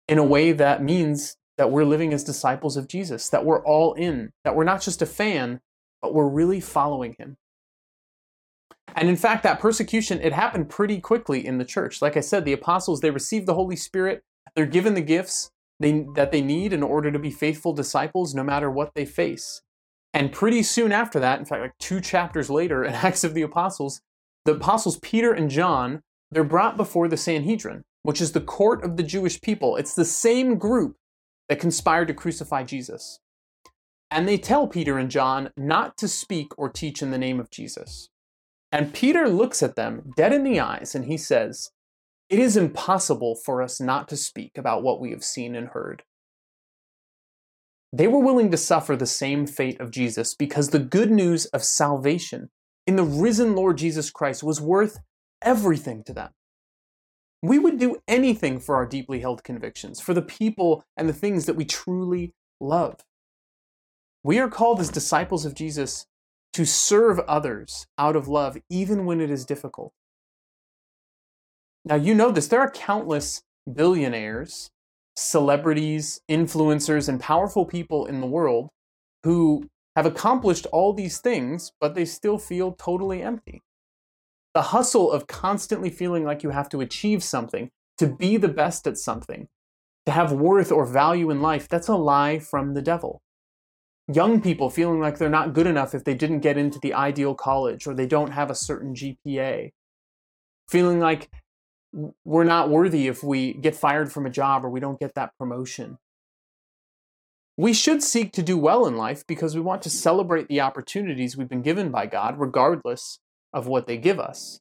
in 0.09 0.19
a 0.19 0.25
way 0.25 0.53
that 0.53 0.83
means 0.83 1.37
that 1.57 1.71
we're 1.71 1.85
living 1.85 2.13
as 2.13 2.25
disciples 2.25 2.77
of 2.77 2.89
Jesus, 2.89 3.29
that 3.29 3.45
we're 3.45 3.65
all 3.65 3.95
in, 3.95 4.33
that 4.43 4.57
we're 4.57 4.65
not 4.65 4.83
just 4.83 5.01
a 5.01 5.07
fan, 5.07 5.61
but 6.05 6.13
we're 6.13 6.29
really 6.29 6.61
following 6.61 7.17
him. 7.19 7.39
And 8.95 9.09
in 9.09 9.17
fact, 9.17 9.43
that 9.43 9.59
persecution, 9.59 10.21
it 10.21 10.35
happened 10.35 10.69
pretty 10.69 11.01
quickly 11.01 11.47
in 11.47 11.57
the 11.57 11.65
church. 11.65 12.03
Like 12.03 12.15
I 12.15 12.21
said, 12.21 12.45
the 12.45 12.53
apostles, 12.53 13.01
they 13.01 13.11
received 13.11 13.47
the 13.47 13.55
Holy 13.55 13.75
Spirit, 13.75 14.23
they're 14.55 14.67
given 14.67 14.93
the 14.93 15.01
gifts 15.01 15.51
they, 15.81 16.05
that 16.15 16.31
they 16.31 16.43
need 16.43 16.75
in 16.75 16.83
order 16.83 17.11
to 17.11 17.19
be 17.19 17.31
faithful 17.31 17.73
disciples 17.73 18.35
no 18.35 18.45
matter 18.45 18.71
what 18.71 18.93
they 18.95 19.07
face. 19.07 19.63
And 20.13 20.31
pretty 20.31 20.63
soon 20.63 20.93
after 20.93 21.19
that, 21.21 21.39
in 21.39 21.47
fact, 21.47 21.63
like 21.63 21.79
two 21.79 22.03
chapters 22.03 22.51
later 22.51 22.85
in 22.85 22.93
Acts 22.95 23.25
of 23.25 23.33
the 23.33 23.41
Apostles, 23.41 24.03
the 24.45 24.53
apostles 24.53 24.99
Peter 24.99 25.33
and 25.33 25.49
John, 25.49 26.03
they're 26.31 26.45
brought 26.45 26.77
before 26.77 27.09
the 27.09 27.17
Sanhedrin, 27.17 27.83
which 28.03 28.21
is 28.21 28.33
the 28.33 28.43
court 28.43 28.85
of 28.85 28.99
the 28.99 29.03
Jewish 29.03 29.41
people. 29.41 29.77
It's 29.77 29.95
the 29.95 30.05
same 30.05 30.59
group 30.59 30.97
that 31.49 31.61
conspired 31.61 32.09
to 32.09 32.15
crucify 32.15 32.65
Jesus. 32.65 33.21
And 34.11 34.29
they 34.29 34.39
tell 34.39 34.67
Peter 34.67 34.99
and 34.99 35.11
John 35.11 35.51
not 35.57 35.97
to 35.99 36.09
speak 36.09 36.53
or 36.57 36.69
teach 36.69 37.03
in 37.03 37.11
the 37.11 37.19
name 37.19 37.41
of 37.41 37.51
Jesus. 37.51 38.09
And 38.71 38.93
Peter 38.93 39.29
looks 39.29 39.63
at 39.63 39.77
them 39.77 40.13
dead 40.17 40.33
in 40.33 40.45
the 40.45 40.61
eyes 40.61 40.95
and 40.95 41.05
he 41.05 41.17
says, 41.17 41.71
It 42.29 42.39
is 42.39 42.57
impossible 42.57 43.37
for 43.37 43.63
us 43.63 43.81
not 43.81 44.09
to 44.09 44.17
speak 44.17 44.59
about 44.59 44.83
what 44.83 45.01
we 45.01 45.11
have 45.11 45.25
seen 45.25 45.55
and 45.55 45.69
heard. 45.69 46.03
They 47.93 48.09
were 48.09 48.19
willing 48.19 48.51
to 48.51 48.57
suffer 48.57 48.97
the 48.97 49.07
same 49.07 49.47
fate 49.47 49.81
of 49.81 49.93
Jesus 49.93 50.35
because 50.35 50.71
the 50.71 50.81
good 50.81 51.13
news 51.13 51.47
of 51.47 51.63
salvation 51.63 52.51
in 52.89 52.97
the 52.97 53.05
risen 53.05 53.55
Lord 53.55 53.79
Jesus 53.79 54.11
Christ 54.11 54.43
was 54.43 54.61
worth 54.61 54.99
everything 55.41 56.03
to 56.05 56.13
them. 56.13 56.31
We 57.43 57.59
would 57.59 57.79
do 57.79 57.99
anything 58.09 58.59
for 58.59 58.75
our 58.75 58.87
deeply 58.87 59.21
held 59.21 59.45
convictions, 59.45 60.01
for 60.01 60.15
the 60.15 60.23
people 60.23 60.83
and 60.97 61.09
the 61.09 61.13
things 61.13 61.47
that 61.47 61.55
we 61.55 61.65
truly 61.65 62.33
love. 62.61 62.97
We 64.25 64.41
are 64.41 64.49
called 64.49 64.81
as 64.81 64.89
disciples 64.89 65.45
of 65.45 65.55
Jesus 65.55 66.07
to 66.55 66.65
serve 66.65 67.21
others 67.21 67.87
out 67.99 68.17
of 68.17 68.27
love, 68.27 68.59
even 68.69 69.05
when 69.05 69.21
it 69.21 69.31
is 69.31 69.45
difficult. 69.45 69.93
Now, 71.85 71.97
you 71.97 72.15
know 72.15 72.33
this. 72.33 72.49
There 72.49 72.61
are 72.61 72.71
countless 72.71 73.43
billionaires, 73.73 74.71
celebrities, 75.17 76.21
influencers, 76.29 77.09
and 77.09 77.21
powerful 77.21 77.67
people 77.67 78.07
in 78.07 78.21
the 78.21 78.27
world 78.27 78.71
who 79.23 79.69
have 79.95 80.07
accomplished 80.07 80.67
all 80.73 80.93
these 80.93 81.19
things, 81.19 81.71
but 81.81 81.95
they 81.95 82.05
still 82.05 82.39
feel 82.39 82.73
totally 82.73 83.23
empty 83.23 83.63
the 84.55 84.63
hustle 84.63 85.11
of 85.11 85.27
constantly 85.27 85.91
feeling 85.91 86.25
like 86.25 86.43
you 86.43 86.51
have 86.51 86.69
to 86.71 86.81
achieve 86.81 87.23
something, 87.23 87.71
to 87.99 88.07
be 88.07 88.37
the 88.37 88.49
best 88.49 88.87
at 88.87 88.97
something, 88.97 89.49
to 90.07 90.13
have 90.13 90.33
worth 90.33 90.71
or 90.71 90.87
value 90.87 91.31
in 91.31 91.43
life, 91.43 91.69
that's 91.69 91.89
a 91.89 91.97
lie 91.97 92.39
from 92.39 92.75
the 92.75 92.83
devil. 92.83 93.21
Young 94.07 94.43
people 94.43 94.69
feeling 94.69 95.01
like 95.01 95.19
they're 95.19 95.31
not 95.31 95.55
good 95.55 95.67
enough 95.67 95.95
if 95.95 96.05
they 96.05 96.15
didn't 96.15 96.41
get 96.41 96.59
into 96.59 96.79
the 96.79 96.93
ideal 96.93 97.35
college 97.35 97.87
or 97.87 97.95
they 97.95 98.07
don't 98.07 98.33
have 98.33 98.51
a 98.51 98.55
certain 98.55 98.95
GPA. 98.95 99.73
Feeling 100.69 101.01
like 101.01 101.31
we're 102.25 102.45
not 102.45 102.69
worthy 102.69 103.07
if 103.07 103.23
we 103.23 103.55
get 103.55 103.75
fired 103.75 104.13
from 104.13 104.27
a 104.27 104.31
job 104.31 104.65
or 104.65 104.71
we 104.71 104.81
don't 104.81 105.01
get 105.01 105.15
that 105.15 105.31
promotion. 105.39 105.99
We 107.57 107.73
should 107.73 108.03
seek 108.03 108.33
to 108.33 108.43
do 108.43 108.59
well 108.59 108.85
in 108.85 108.97
life 108.97 109.25
because 109.27 109.55
we 109.55 109.61
want 109.61 109.83
to 109.83 109.91
celebrate 109.91 110.49
the 110.49 110.61
opportunities 110.61 111.37
we've 111.37 111.49
been 111.49 111.63
given 111.63 111.91
by 111.91 112.07
God, 112.07 112.39
regardless 112.39 113.21
of 113.53 113.69
what 113.69 113.87
they 113.87 113.97
give 113.97 114.19
us. 114.19 114.59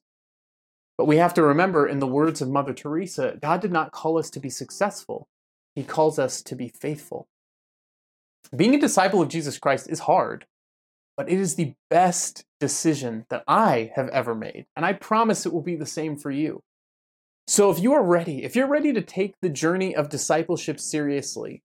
But 0.96 1.06
we 1.06 1.16
have 1.16 1.34
to 1.34 1.42
remember, 1.42 1.88
in 1.88 1.98
the 1.98 2.06
words 2.06 2.40
of 2.40 2.48
Mother 2.48 2.72
Teresa, 2.72 3.36
God 3.42 3.60
did 3.60 3.72
not 3.72 3.90
call 3.90 4.16
us 4.16 4.30
to 4.30 4.38
be 4.38 4.48
successful, 4.48 5.26
He 5.74 5.82
calls 5.82 6.20
us 6.20 6.40
to 6.42 6.54
be 6.54 6.68
faithful. 6.68 7.26
Being 8.54 8.74
a 8.74 8.80
disciple 8.80 9.22
of 9.22 9.28
Jesus 9.28 9.58
Christ 9.58 9.88
is 9.88 10.00
hard, 10.00 10.46
but 11.16 11.28
it 11.28 11.38
is 11.38 11.54
the 11.54 11.74
best 11.90 12.44
decision 12.60 13.26
that 13.30 13.44
I 13.46 13.92
have 13.96 14.08
ever 14.08 14.34
made, 14.34 14.66
and 14.76 14.84
I 14.84 14.92
promise 14.92 15.46
it 15.46 15.52
will 15.52 15.62
be 15.62 15.76
the 15.76 15.86
same 15.86 16.16
for 16.16 16.30
you. 16.30 16.62
So 17.46 17.70
if 17.70 17.78
you 17.78 17.92
are 17.92 18.02
ready, 18.02 18.42
if 18.42 18.56
you're 18.56 18.68
ready 18.68 18.92
to 18.92 19.02
take 19.02 19.34
the 19.40 19.48
journey 19.48 19.94
of 19.94 20.08
discipleship 20.08 20.80
seriously, 20.80 21.62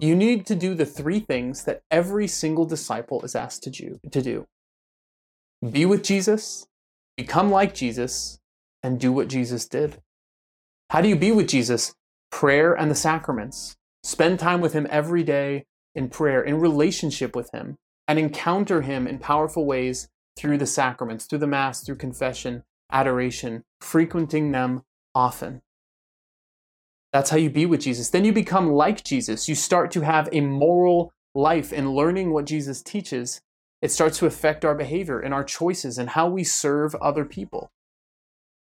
you 0.00 0.16
need 0.16 0.44
to 0.46 0.56
do 0.56 0.74
the 0.74 0.86
three 0.86 1.20
things 1.20 1.64
that 1.64 1.82
every 1.90 2.26
single 2.26 2.64
disciple 2.64 3.22
is 3.22 3.36
asked 3.36 3.62
to 3.64 3.70
do 3.70 4.00
to 4.10 4.22
do. 4.22 4.46
be 5.70 5.86
with 5.86 6.02
Jesus, 6.02 6.66
become 7.16 7.50
like 7.50 7.74
Jesus, 7.74 8.40
and 8.82 8.98
do 8.98 9.12
what 9.12 9.28
Jesus 9.28 9.66
did. 9.68 9.98
How 10.90 11.00
do 11.00 11.08
you 11.08 11.16
be 11.16 11.32
with 11.32 11.48
Jesus? 11.48 11.94
Prayer 12.30 12.74
and 12.74 12.90
the 12.90 12.96
sacraments. 12.96 13.76
Spend 14.02 14.38
time 14.38 14.60
with 14.60 14.72
Him 14.72 14.86
every 14.90 15.22
day 15.22 15.64
in 15.94 16.08
prayer, 16.08 16.42
in 16.42 16.58
relationship 16.58 17.34
with 17.36 17.50
Him, 17.52 17.76
and 18.08 18.18
encounter 18.18 18.82
Him 18.82 19.06
in 19.06 19.18
powerful 19.18 19.66
ways 19.66 20.08
through 20.36 20.58
the 20.58 20.66
sacraments, 20.66 21.26
through 21.26 21.38
the 21.38 21.46
Mass, 21.46 21.82
through 21.82 21.96
confession, 21.96 22.64
adoration, 22.90 23.64
frequenting 23.80 24.52
them 24.52 24.82
often. 25.14 25.62
That's 27.12 27.30
how 27.30 27.36
you 27.36 27.50
be 27.50 27.66
with 27.66 27.80
Jesus. 27.80 28.10
Then 28.10 28.24
you 28.24 28.32
become 28.32 28.72
like 28.72 29.04
Jesus. 29.04 29.48
You 29.48 29.54
start 29.54 29.92
to 29.92 30.00
have 30.00 30.28
a 30.32 30.40
moral 30.40 31.12
life 31.34 31.72
in 31.72 31.92
learning 31.92 32.32
what 32.32 32.44
Jesus 32.44 32.82
teaches 32.82 33.40
it 33.84 33.92
starts 33.92 34.18
to 34.18 34.26
affect 34.26 34.64
our 34.64 34.74
behavior 34.74 35.20
and 35.20 35.34
our 35.34 35.44
choices 35.44 35.98
and 35.98 36.08
how 36.08 36.26
we 36.26 36.42
serve 36.42 36.94
other 36.94 37.26
people. 37.26 37.70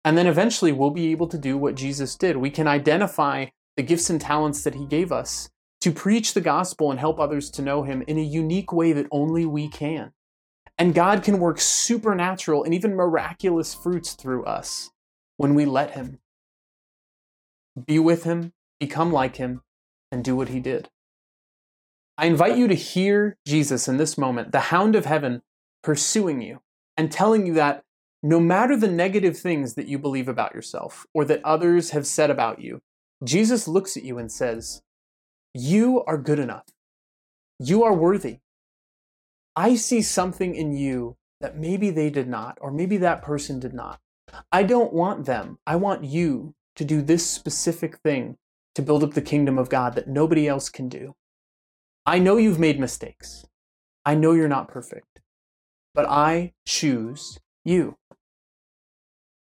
And 0.03 0.17
then 0.17 0.27
eventually 0.27 0.73
we'll 0.73 0.89
be 0.89 1.11
able 1.11 1.29
to 1.29 1.37
do 1.37 1.57
what 1.57 1.75
Jesus 1.75 2.17
did. 2.17 2.35
We 2.35 2.49
can 2.49 2.67
identify 2.67 3.45
the 3.77 3.83
gifts 3.83 4.09
and 4.09 4.19
talents 4.19 4.65
that 4.65 4.75
he 4.75 4.85
gave 4.85 5.13
us 5.13 5.49
to 5.81 5.91
preach 5.91 6.33
the 6.33 6.41
gospel 6.41 6.91
and 6.91 6.99
help 6.99 7.19
others 7.19 7.49
to 7.51 7.61
know 7.61 7.83
him 7.83 8.03
in 8.07 8.17
a 8.17 8.23
unique 8.23 8.71
way 8.73 8.93
that 8.93 9.07
only 9.11 9.45
we 9.45 9.69
can. 9.69 10.11
And 10.77 10.93
God 10.93 11.23
can 11.23 11.39
work 11.39 11.59
supernatural 11.59 12.63
and 12.63 12.73
even 12.73 12.95
miraculous 12.95 13.73
fruits 13.73 14.13
through 14.13 14.45
us 14.45 14.91
when 15.37 15.55
we 15.55 15.65
let 15.65 15.91
him. 15.91 16.19
Be 17.85 17.99
with 17.99 18.23
him, 18.23 18.53
become 18.79 19.11
like 19.11 19.37
him, 19.37 19.61
and 20.11 20.23
do 20.23 20.35
what 20.35 20.49
he 20.49 20.59
did. 20.59 20.89
I 22.17 22.25
invite 22.25 22.57
you 22.57 22.67
to 22.67 22.75
hear 22.75 23.37
Jesus 23.45 23.87
in 23.87 23.97
this 23.97 24.17
moment, 24.17 24.51
the 24.51 24.59
hound 24.59 24.95
of 24.95 25.05
heaven, 25.05 25.43
pursuing 25.83 26.41
you 26.41 26.59
and 26.95 27.11
telling 27.11 27.45
you 27.45 27.53
that 27.53 27.83
no 28.23 28.39
matter 28.39 28.75
the 28.75 28.87
negative 28.87 29.37
things 29.37 29.75
that 29.75 29.87
you 29.87 29.99
believe 29.99 30.27
about 30.27 30.55
yourself 30.55 31.05
or 31.13 31.23
that 31.25 31.45
others 31.45 31.91
have 31.91 32.07
said 32.07 32.31
about 32.31 32.59
you, 32.59 32.81
Jesus 33.23 33.67
looks 33.67 33.95
at 33.95 34.03
you 34.03 34.17
and 34.17 34.31
says, 34.31 34.81
You 35.59 36.03
are 36.05 36.19
good 36.19 36.37
enough. 36.37 36.67
You 37.57 37.83
are 37.83 37.93
worthy. 37.95 38.41
I 39.55 39.73
see 39.73 40.03
something 40.03 40.53
in 40.53 40.77
you 40.77 41.17
that 41.41 41.57
maybe 41.57 41.89
they 41.89 42.11
did 42.11 42.27
not, 42.27 42.59
or 42.61 42.69
maybe 42.69 42.97
that 42.97 43.23
person 43.23 43.59
did 43.59 43.73
not. 43.73 43.99
I 44.51 44.61
don't 44.61 44.93
want 44.93 45.25
them. 45.25 45.57
I 45.65 45.75
want 45.75 46.03
you 46.03 46.53
to 46.75 46.85
do 46.85 47.01
this 47.01 47.25
specific 47.25 47.97
thing 48.03 48.37
to 48.75 48.83
build 48.83 49.03
up 49.03 49.15
the 49.15 49.21
kingdom 49.21 49.57
of 49.57 49.67
God 49.67 49.95
that 49.95 50.07
nobody 50.07 50.47
else 50.47 50.69
can 50.69 50.89
do. 50.89 51.15
I 52.05 52.19
know 52.19 52.37
you've 52.37 52.59
made 52.59 52.79
mistakes. 52.79 53.47
I 54.05 54.13
know 54.13 54.33
you're 54.33 54.47
not 54.47 54.67
perfect. 54.67 55.21
But 55.95 56.05
I 56.07 56.53
choose 56.67 57.39
you. 57.65 57.97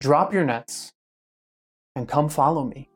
Drop 0.01 0.35
your 0.35 0.45
nets 0.45 0.95
and 1.95 2.09
come 2.09 2.29
follow 2.29 2.65
me. 2.65 2.89